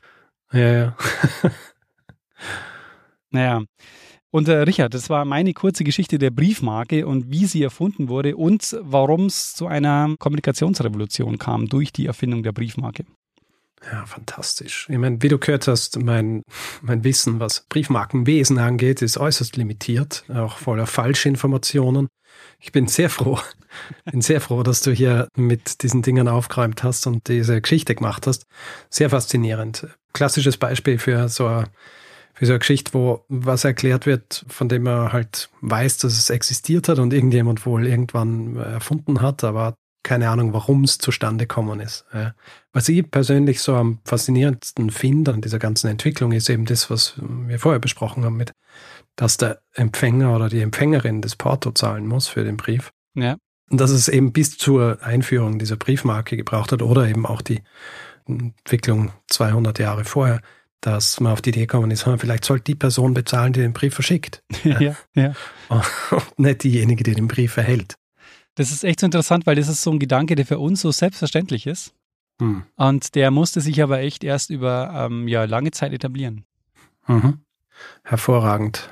[0.52, 0.98] Ja, ja.
[3.30, 3.62] naja.
[4.34, 8.36] Und äh, Richard, das war meine kurze Geschichte der Briefmarke und wie sie erfunden wurde
[8.36, 13.06] und warum es zu einer Kommunikationsrevolution kam durch die Erfindung der Briefmarke.
[13.92, 14.88] Ja, fantastisch.
[14.90, 16.42] Ich meine, wie du gehört hast, mein,
[16.82, 22.08] mein Wissen, was Briefmarkenwesen angeht, ist äußerst limitiert, auch voller Falschinformationen.
[22.60, 23.38] Ich bin sehr froh,
[24.12, 28.26] bin sehr froh, dass du hier mit diesen Dingen aufgeräumt hast und diese Geschichte gemacht
[28.26, 28.48] hast.
[28.90, 29.86] Sehr faszinierend.
[30.12, 31.68] Klassisches Beispiel für so eine
[32.34, 36.30] für so eine Geschichte, wo was erklärt wird, von dem man halt weiß, dass es
[36.30, 41.80] existiert hat und irgendjemand wohl irgendwann erfunden hat, aber keine Ahnung, warum es zustande gekommen
[41.80, 42.06] ist.
[42.74, 47.14] Was ich persönlich so am faszinierendsten finde an dieser ganzen Entwicklung ist eben das, was
[47.18, 48.52] wir vorher besprochen haben, mit,
[49.16, 52.92] dass der Empfänger oder die Empfängerin das Porto zahlen muss für den Brief.
[53.16, 53.38] Ja.
[53.70, 57.64] Und dass es eben bis zur Einführung dieser Briefmarke gebraucht hat oder eben auch die
[58.28, 60.42] Entwicklung 200 Jahre vorher
[60.86, 63.94] dass man auf die Idee gekommen ist, vielleicht sollte die Person bezahlen, die den Brief
[63.94, 64.44] verschickt.
[64.64, 65.34] ja, ja.
[65.70, 67.96] Und nicht diejenige, die den Brief erhält.
[68.56, 70.92] Das ist echt so interessant, weil das ist so ein Gedanke, der für uns so
[70.92, 71.94] selbstverständlich ist.
[72.40, 72.64] Hm.
[72.76, 76.46] Und der musste sich aber echt erst über ähm, ja, lange Zeit etablieren.
[77.08, 77.40] Mhm.
[78.04, 78.90] Hervorragend.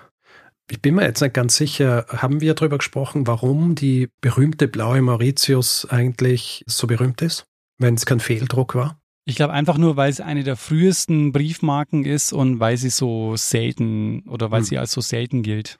[0.69, 5.01] Ich bin mir jetzt nicht ganz sicher, haben wir darüber gesprochen, warum die berühmte blaue
[5.01, 7.45] Mauritius eigentlich so berühmt ist,
[7.77, 9.00] wenn es kein Fehldruck war?
[9.25, 13.35] Ich glaube einfach nur, weil es eine der frühesten Briefmarken ist und weil sie so
[13.35, 14.65] selten oder weil hm.
[14.65, 15.77] sie als so selten gilt.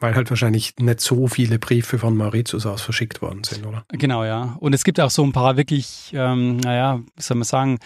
[0.00, 3.84] Weil halt wahrscheinlich nicht so viele Briefe von Mauritius aus verschickt worden sind, oder?
[3.88, 4.56] Genau, ja.
[4.60, 7.78] Und es gibt auch so ein paar wirklich, ähm, naja, wie soll man sagen,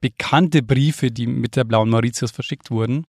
[0.00, 3.06] bekannte Briefe, die mit der blauen Mauritius verschickt wurden.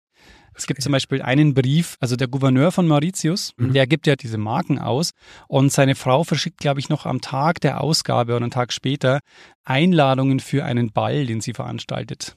[0.56, 3.74] Es gibt zum Beispiel einen Brief, also der Gouverneur von Mauritius, mhm.
[3.74, 5.10] der gibt ja diese Marken aus
[5.48, 9.20] und seine Frau verschickt, glaube ich, noch am Tag der Ausgabe oder einen Tag später
[9.64, 12.36] Einladungen für einen Ball, den sie veranstaltet.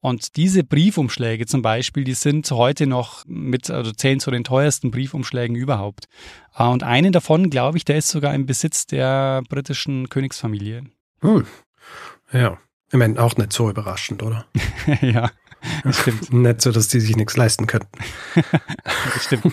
[0.00, 4.92] Und diese Briefumschläge zum Beispiel, die sind heute noch mit, also zählen zu den teuersten
[4.92, 6.06] Briefumschlägen überhaupt.
[6.52, 10.84] Ah, und einen davon, glaube ich, der ist sogar im Besitz der britischen Königsfamilie.
[11.20, 11.46] Hm.
[12.32, 12.58] Ja.
[12.90, 14.46] Ich meine, auch nicht so überraschend, oder?
[15.02, 15.30] ja.
[15.84, 16.32] Das stimmt.
[16.32, 17.98] Nicht so, dass die sich nichts leisten könnten.
[18.34, 19.52] das stimmt.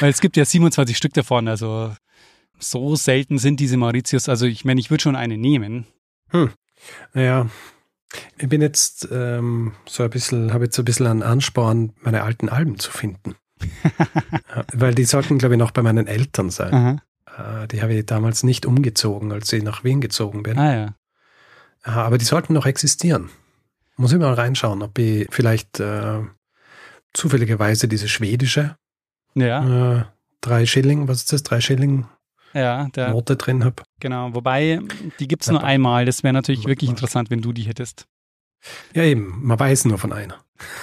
[0.00, 1.94] Weil es gibt ja 27 Stück davon, also
[2.58, 4.28] so selten sind diese Mauritius.
[4.28, 5.86] Also ich meine, ich würde schon eine nehmen.
[6.30, 6.50] Hm.
[7.12, 7.48] Naja,
[8.38, 12.22] ich bin jetzt ähm, so ein bisschen, habe jetzt so ein bisschen einen Ansporn, meine
[12.22, 13.36] alten Alben zu finden.
[14.72, 17.00] Weil die sollten, glaube ich, noch bei meinen Eltern sein.
[17.26, 20.58] Äh, die habe ich damals nicht umgezogen, als ich nach Wien gezogen bin.
[20.58, 20.94] Ah ja.
[21.82, 23.30] Aber die sollten noch existieren.
[23.96, 26.20] Muss ich mal reinschauen, ob ich vielleicht äh,
[27.14, 28.76] zufälligerweise diese schwedische
[29.34, 29.98] ja.
[29.98, 30.04] äh,
[30.40, 32.06] drei Schilling, was ist das, drei Schilling
[32.52, 33.82] ja, der, Note drin habe.
[34.00, 34.80] Genau, wobei
[35.18, 36.04] die gibt es nur einmal.
[36.04, 38.06] Das wäre natürlich wirklich interessant, wenn du die hättest.
[38.94, 40.36] Ja, eben, man weiß nur von einer.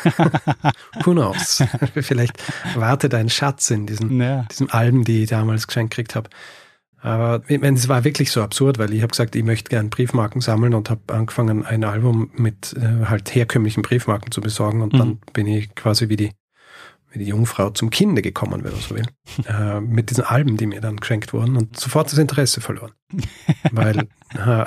[1.03, 1.63] Who knows?
[1.95, 2.33] Vielleicht
[2.75, 4.43] wartet ein Schatz in diesen, ja.
[4.51, 6.29] diesen Alben, die ich damals geschenkt gekriegt habe.
[7.03, 9.89] Aber ich meine, es war wirklich so absurd, weil ich habe gesagt, ich möchte gerne
[9.89, 14.93] Briefmarken sammeln und habe angefangen, ein Album mit äh, halt herkömmlichen Briefmarken zu besorgen und
[14.93, 14.97] mhm.
[14.97, 16.31] dann bin ich quasi wie die,
[17.11, 19.05] wie die Jungfrau zum Kinde gekommen, wenn man so will,
[19.49, 22.93] äh, mit diesen Alben, die mir dann geschenkt wurden und sofort das Interesse verloren.
[23.73, 23.97] weil,
[24.35, 24.37] äh,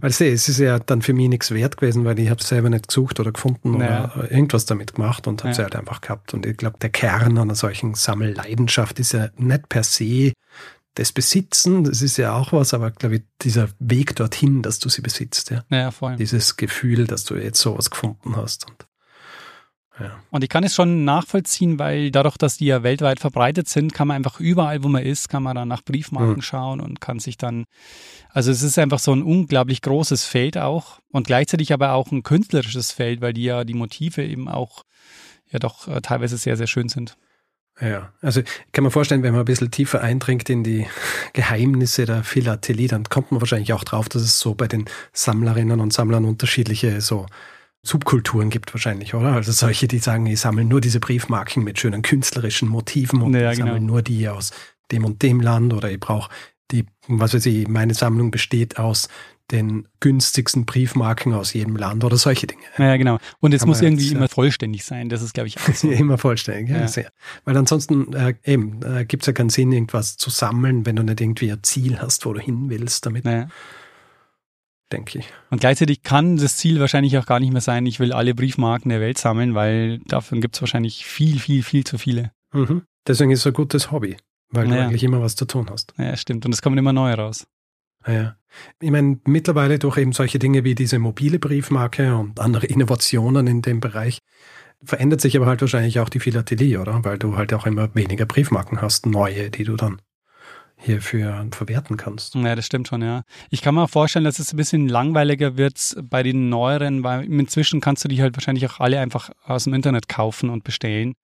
[0.00, 2.70] weil es ist ja dann für mich nichts wert gewesen, weil ich habe es selber
[2.70, 4.10] nicht gesucht oder gefunden naja.
[4.16, 5.64] oder irgendwas damit gemacht und habe es ja.
[5.64, 6.32] halt einfach gehabt.
[6.32, 10.32] Und ich glaube, der Kern einer solchen Sammelleidenschaft ist ja nicht per se
[10.94, 14.88] das Besitzen, das ist ja auch was, aber glaube ich, dieser Weg dorthin, dass du
[14.88, 15.64] sie besitzt, ja.
[15.70, 16.16] Ja, voll.
[16.16, 18.68] Dieses Gefühl, dass du jetzt sowas gefunden hast.
[18.68, 18.86] Und,
[19.98, 20.20] ja.
[20.30, 24.08] und ich kann es schon nachvollziehen, weil dadurch, dass die ja weltweit verbreitet sind, kann
[24.08, 26.42] man einfach überall, wo man ist, kann man dann nach Briefmarken mhm.
[26.42, 27.64] schauen und kann sich dann,
[28.28, 32.22] also es ist einfach so ein unglaublich großes Feld auch und gleichzeitig aber auch ein
[32.22, 34.84] künstlerisches Feld, weil die ja die Motive eben auch
[35.50, 37.16] ja doch äh, teilweise sehr, sehr schön sind.
[37.80, 40.86] Ja, also ich kann mir vorstellen, wenn man ein bisschen tiefer eindringt in die
[41.32, 45.80] Geheimnisse der Philatelie, dann kommt man wahrscheinlich auch drauf, dass es so bei den Sammlerinnen
[45.80, 47.26] und Sammlern unterschiedliche so
[47.84, 49.32] Subkulturen gibt wahrscheinlich, oder?
[49.32, 53.50] Also solche, die sagen, ich sammle nur diese Briefmarken mit schönen künstlerischen Motiven und ja,
[53.50, 53.94] ich sammle genau.
[53.94, 54.52] nur die aus
[54.92, 56.30] dem und dem Land oder ich brauche
[56.70, 59.08] die, was weiß ich, meine Sammlung besteht aus
[59.50, 62.62] den günstigsten Briefmarken aus jedem Land oder solche Dinge.
[62.78, 63.18] Ja, genau.
[63.40, 65.08] Und es muss irgendwie jetzt, immer vollständig sein.
[65.08, 65.90] Das ist, glaube ich, auch so.
[65.90, 66.88] immer vollständig, ja, ja.
[66.88, 67.10] Sehr.
[67.44, 71.02] Weil ansonsten äh, eben äh, gibt es ja keinen Sinn, irgendwas zu sammeln, wenn du
[71.02, 73.24] nicht irgendwie ein Ziel hast, wo du hin willst damit.
[73.24, 73.48] Naja.
[74.90, 75.26] Denke ich.
[75.50, 78.90] Und gleichzeitig kann das Ziel wahrscheinlich auch gar nicht mehr sein, ich will alle Briefmarken
[78.90, 82.32] der Welt sammeln, weil davon gibt es wahrscheinlich viel, viel, viel zu viele.
[82.52, 82.82] Mhm.
[83.06, 84.16] Deswegen ist es ein gutes Hobby,
[84.50, 84.82] weil naja.
[84.82, 85.94] du eigentlich immer was zu tun hast.
[85.98, 86.44] Ja, stimmt.
[86.44, 87.46] Und es kommen immer neue raus.
[88.06, 88.36] Ja.
[88.80, 93.62] Ich meine, mittlerweile durch eben solche Dinge wie diese mobile Briefmarke und andere Innovationen in
[93.62, 94.18] dem Bereich
[94.84, 97.04] verändert sich aber halt wahrscheinlich auch die Philatelie, oder?
[97.04, 100.00] Weil du halt auch immer weniger Briefmarken hast, neue, die du dann
[100.76, 102.34] hierfür verwerten kannst.
[102.34, 103.22] Ja, das stimmt schon, ja.
[103.50, 107.24] Ich kann mir auch vorstellen, dass es ein bisschen langweiliger wird bei den neueren, weil
[107.24, 111.14] inzwischen kannst du die halt wahrscheinlich auch alle einfach aus dem Internet kaufen und bestellen.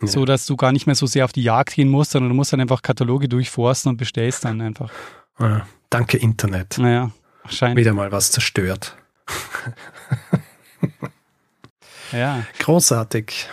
[0.00, 0.08] Ja.
[0.08, 2.34] So dass du gar nicht mehr so sehr auf die Jagd gehen musst, sondern du
[2.34, 4.90] musst dann einfach Kataloge durchforsten und bestellst dann einfach.
[5.38, 6.78] Ja, danke Internet.
[6.78, 7.10] Naja,
[7.48, 7.76] scheint.
[7.76, 8.96] Wieder mal was zerstört.
[12.12, 12.44] ja.
[12.58, 13.48] Großartig.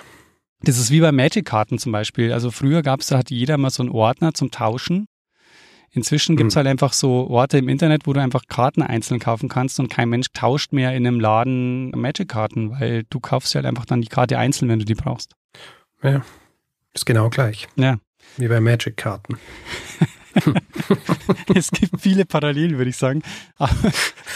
[0.62, 2.34] Das ist wie bei Magic-Karten zum Beispiel.
[2.34, 5.08] Also früher gab es, da hat jeder mal so einen Ordner zum Tauschen.
[5.92, 6.58] Inzwischen gibt es mhm.
[6.58, 10.10] halt einfach so Orte im Internet, wo du einfach Karten einzeln kaufen kannst und kein
[10.10, 14.38] Mensch tauscht mehr in einem Laden Magic-Karten, weil du kaufst halt einfach dann die Karte
[14.38, 15.34] einzeln, wenn du die brauchst.
[16.04, 16.24] Ja,
[16.94, 17.68] ist genau gleich.
[17.76, 17.98] Ja.
[18.36, 19.38] Wie bei Magic-Karten.
[21.56, 23.22] es gibt viele Parallelen, würde ich sagen.
[23.56, 23.92] Aber,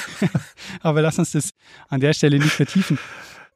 [0.82, 1.52] aber lass uns das
[1.90, 2.98] an der Stelle nicht vertiefen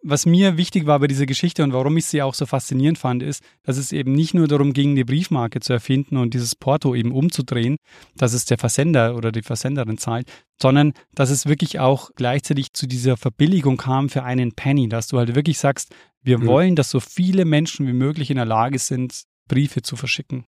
[0.07, 3.23] was mir wichtig war bei dieser Geschichte und warum ich sie auch so faszinierend fand,
[3.23, 6.93] ist, dass es eben nicht nur darum ging, eine Briefmarke zu erfinden und dieses Porto
[6.93, 7.77] eben umzudrehen,
[8.15, 10.31] dass es der Versender oder die Versenderin zahlt,
[10.61, 15.17] sondern dass es wirklich auch gleichzeitig zu dieser Verbilligung kam für einen Penny, dass du
[15.17, 16.45] halt wirklich sagst, wir mhm.
[16.45, 20.45] wollen, dass so viele Menschen wie möglich in der Lage sind, Briefe zu verschicken.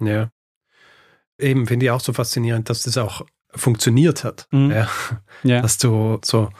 [0.00, 0.30] Ja.
[1.38, 4.46] Eben finde ich auch so faszinierend, dass das auch funktioniert hat.
[4.50, 4.70] Mhm.
[4.70, 4.88] Ja.
[5.42, 5.62] ja.
[5.62, 6.50] Dass du so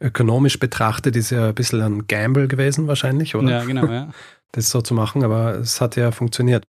[0.00, 3.50] ökonomisch betrachtet ist ja ein bisschen ein Gamble gewesen wahrscheinlich, oder?
[3.50, 4.08] Ja, genau, ja.
[4.54, 6.64] Das so zu machen, aber es hat ja funktioniert.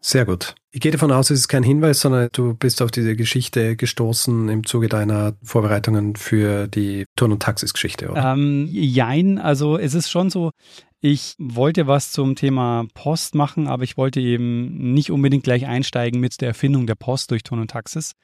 [0.00, 0.54] Sehr gut.
[0.70, 4.48] Ich gehe davon aus, es ist kein Hinweis, sondern du bist auf diese Geschichte gestoßen
[4.48, 8.32] im Zuge deiner Vorbereitungen für die Turn- und Taxis-Geschichte, oder?
[8.32, 10.52] Ähm, jein, also es ist schon so,
[11.00, 16.20] ich wollte was zum Thema Post machen, aber ich wollte eben nicht unbedingt gleich einsteigen
[16.20, 18.14] mit der Erfindung der Post durch Turn und Taxis,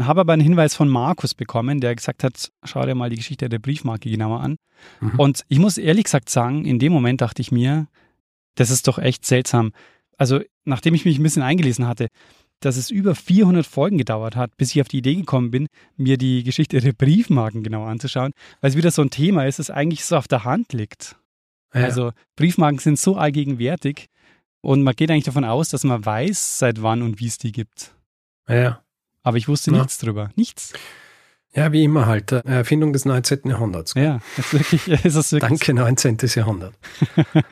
[0.00, 3.48] habe aber einen Hinweis von Markus bekommen, der gesagt hat, schau dir mal die Geschichte
[3.48, 4.56] der Briefmarke genauer an.
[5.00, 5.18] Mhm.
[5.18, 7.88] Und ich muss ehrlich gesagt sagen, in dem Moment dachte ich mir,
[8.54, 9.72] das ist doch echt seltsam.
[10.16, 12.08] Also, nachdem ich mich ein bisschen eingelesen hatte,
[12.60, 16.16] dass es über 400 Folgen gedauert hat, bis ich auf die Idee gekommen bin, mir
[16.16, 20.04] die Geschichte der Briefmarken genauer anzuschauen, weil es wieder so ein Thema ist, das eigentlich
[20.04, 21.16] so auf der Hand liegt.
[21.74, 21.84] Ja.
[21.84, 24.08] Also Briefmarken sind so allgegenwärtig
[24.60, 27.52] und man geht eigentlich davon aus, dass man weiß, seit wann und wie es die
[27.52, 27.94] gibt.
[28.48, 28.82] Ja.
[29.22, 29.78] Aber ich wusste ja.
[29.78, 30.30] nichts drüber.
[30.36, 30.72] Nichts.
[31.54, 32.32] Ja, wie immer halt.
[32.32, 33.40] Erfindung des 19.
[33.44, 33.94] Jahrhunderts.
[33.94, 36.16] Ja, ist wirklich, ist das wirklich Danke, 19.
[36.34, 36.74] Jahrhundert.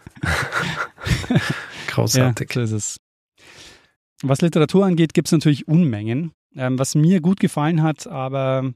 [1.88, 2.48] Großartig.
[2.54, 2.96] Ja, so ist es.
[4.22, 6.32] Was Literatur angeht, gibt es natürlich Unmengen.
[6.56, 8.72] Ähm, was mir gut gefallen hat, aber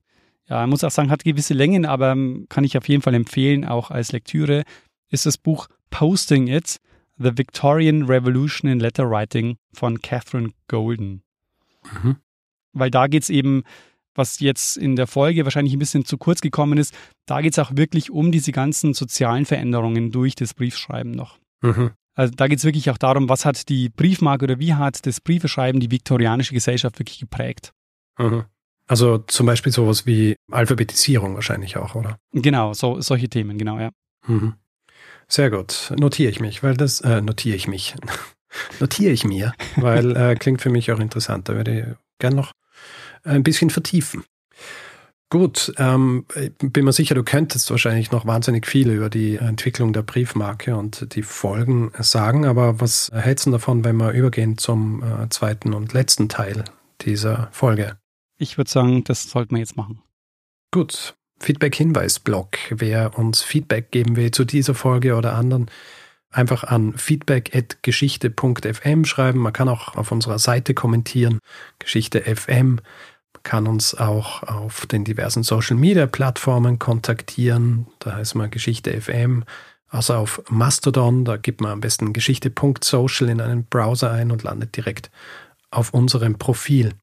[0.48, 3.14] ja, ich muss auch sagen, hat gewisse Längen, aber ähm, kann ich auf jeden Fall
[3.14, 4.62] empfehlen, auch als Lektüre,
[5.10, 6.78] ist das Buch Posting It,
[7.18, 11.22] The Victorian Revolution in Letter Writing von Catherine Golden.
[11.92, 12.16] Mhm
[12.74, 13.62] weil da geht es eben,
[14.14, 16.94] was jetzt in der Folge wahrscheinlich ein bisschen zu kurz gekommen ist,
[17.26, 21.38] da geht es auch wirklich um diese ganzen sozialen Veränderungen durch das Briefschreiben noch.
[21.62, 21.92] Mhm.
[22.14, 25.20] Also da geht es wirklich auch darum, was hat die Briefmarke oder wie hat das
[25.20, 27.72] Briefeschreiben die viktorianische Gesellschaft wirklich geprägt.
[28.18, 28.44] Mhm.
[28.86, 32.18] Also zum Beispiel sowas wie Alphabetisierung wahrscheinlich auch, oder?
[32.32, 33.90] Genau, so, solche Themen, genau, ja.
[34.26, 34.54] Mhm.
[35.28, 35.92] Sehr gut.
[35.96, 37.94] Notiere ich mich, weil das, äh, notiere ich mich.
[38.80, 41.48] notiere ich mir, weil äh, klingt für mich auch interessant.
[41.48, 41.84] Da würde ich
[42.18, 42.52] gerne noch
[43.24, 44.24] ein bisschen vertiefen.
[45.30, 46.26] Gut, ähm,
[46.60, 51.12] bin mir sicher, du könntest wahrscheinlich noch wahnsinnig viel über die Entwicklung der Briefmarke und
[51.16, 55.92] die Folgen sagen, aber was hältst du davon, wenn wir übergehen zum äh, zweiten und
[55.92, 56.64] letzten Teil
[57.00, 57.96] dieser Folge?
[58.38, 60.02] Ich würde sagen, das sollten wir jetzt machen.
[60.70, 62.56] Gut, Feedback-Hinweis-Blog.
[62.70, 65.70] Wer uns Feedback geben will zu dieser Folge oder anderen,
[66.30, 69.40] einfach an feedback.geschichte.fm schreiben.
[69.40, 71.40] Man kann auch auf unserer Seite kommentieren,
[71.78, 72.80] Geschichte FM
[73.44, 77.86] kann uns auch auf den diversen Social Media Plattformen kontaktieren.
[78.00, 79.44] Da heißt man Geschichte FM.
[79.88, 84.76] Also auf Mastodon, da gibt man am besten geschichte.social in einen Browser ein und landet
[84.76, 85.10] direkt
[85.70, 86.94] auf unserem Profil.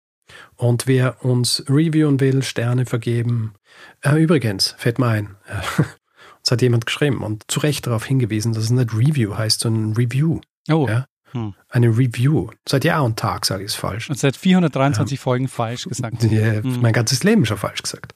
[0.56, 3.54] Und wer uns reviewen will, Sterne vergeben.
[4.02, 5.82] Äh, übrigens, fällt mir ein, äh,
[6.40, 9.94] uns hat jemand geschrieben und zu Recht darauf hingewiesen, dass es nicht Review heißt, sondern
[9.94, 10.42] Review.
[10.70, 10.88] Oh.
[10.88, 11.06] Ja?
[11.32, 11.54] Hm.
[11.70, 12.50] Eine Review.
[12.68, 14.10] Seit Jahr und Tag sage ich es falsch.
[14.10, 15.22] Und seit 423 ja.
[15.22, 16.24] Folgen falsch gesagt.
[16.32, 16.82] Ja, hm.
[16.82, 18.14] Mein ganzes Leben schon falsch gesagt.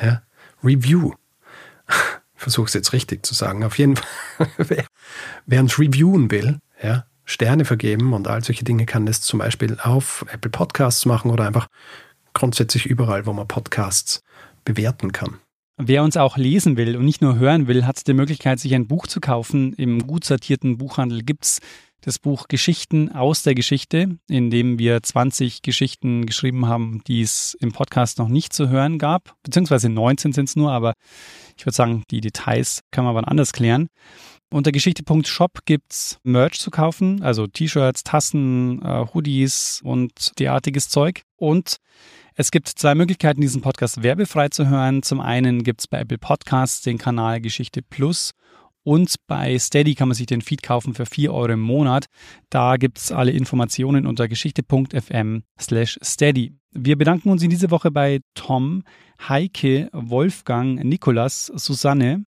[0.00, 0.22] Ja.
[0.62, 1.12] Review.
[2.36, 3.64] Ich versuche es jetzt richtig zu sagen.
[3.64, 4.84] Auf jeden Fall, wer,
[5.46, 9.78] wer uns reviewen will, ja, Sterne vergeben und all solche Dinge kann das zum Beispiel
[9.82, 11.68] auf Apple Podcasts machen oder einfach
[12.34, 14.22] grundsätzlich überall, wo man Podcasts
[14.64, 15.38] bewerten kann.
[15.76, 18.86] Wer uns auch lesen will und nicht nur hören will, hat die Möglichkeit, sich ein
[18.86, 19.72] Buch zu kaufen.
[19.72, 21.60] Im gut sortierten Buchhandel gibt es
[22.00, 27.56] das Buch Geschichten aus der Geschichte, in dem wir 20 Geschichten geschrieben haben, die es
[27.60, 29.34] im Podcast noch nicht zu hören gab.
[29.42, 30.92] Beziehungsweise 19 sind es nur, aber
[31.56, 33.88] ich würde sagen, die Details kann man wann anders klären.
[34.54, 41.22] Unter geschichte.shop gibt es Merch zu kaufen, also T-Shirts, Tassen, äh, Hoodies und derartiges Zeug.
[41.34, 41.78] Und
[42.36, 45.02] es gibt zwei Möglichkeiten, diesen Podcast werbefrei zu hören.
[45.02, 48.30] Zum einen gibt es bei Apple Podcasts den Kanal Geschichte Plus
[48.84, 52.06] und bei Steady kann man sich den Feed kaufen für 4 Euro im Monat.
[52.48, 56.52] Da gibt es alle Informationen unter geschichte.fm slash steady.
[56.70, 58.84] Wir bedanken uns in dieser Woche bei Tom,
[59.28, 62.24] Heike, Wolfgang, Nikolas, Susanne,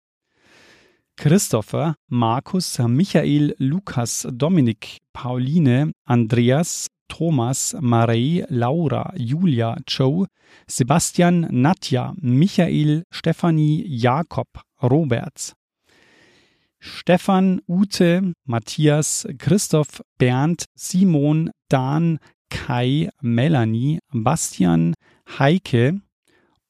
[1.16, 10.26] Christopher, Markus, Michael, Lukas, Dominik, Pauline, Andreas, Thomas, Marei, Laura, Julia, Joe,
[10.66, 14.48] Sebastian, Nadja, Michael, Stefanie, Jakob,
[14.82, 15.54] Robert,
[16.80, 22.18] Stefan, Ute, Matthias, Christoph, Bernd, Simon, Dan,
[22.50, 24.94] Kai, Melanie, Bastian,
[25.38, 26.00] Heike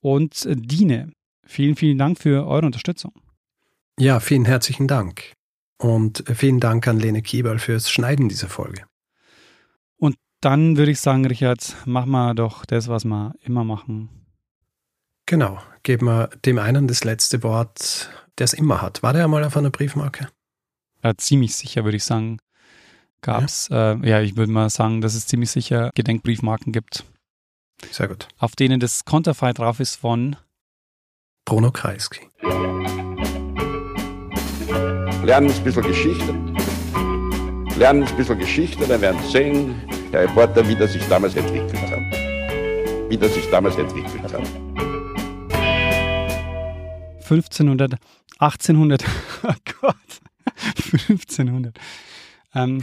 [0.01, 1.11] und Dine.
[1.45, 3.13] Vielen, vielen Dank für eure Unterstützung.
[3.99, 5.33] Ja, vielen herzlichen Dank.
[5.79, 8.85] Und vielen Dank an Lene Kieberl fürs Schneiden dieser Folge.
[9.97, 14.09] Und dann würde ich sagen, Richard, machen wir doch das, was wir immer machen.
[15.27, 19.03] Genau, geben wir dem einen das letzte Wort der es immer hat.
[19.03, 20.29] War der einmal auf einer Briefmarke?
[21.03, 22.39] Ja, ziemlich sicher, würde ich sagen.
[23.21, 23.93] Gab es, ja.
[23.93, 27.05] Äh, ja, ich würde mal sagen, dass es ziemlich sicher Gedenkbriefmarken gibt.
[27.91, 28.29] Sehr gut.
[28.39, 30.37] Auf denen das Konterfei drauf ist von
[31.45, 32.21] Bruno Kreisky.
[35.25, 36.35] Lernen ein bisschen Geschichte.
[37.79, 39.75] Lernen ein bisschen Geschichte, dann werden Sie sehen,
[40.13, 41.99] der Reporter, wie das sich damals entwickelt hat.
[43.09, 44.43] Wie das sich damals entwickelt hat.
[47.23, 47.95] 1500
[48.39, 49.05] 1800,
[49.45, 49.95] oh Gott,
[51.09, 51.79] 1500.
[52.55, 52.83] Ähm,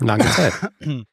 [0.00, 0.52] Lange Zeit.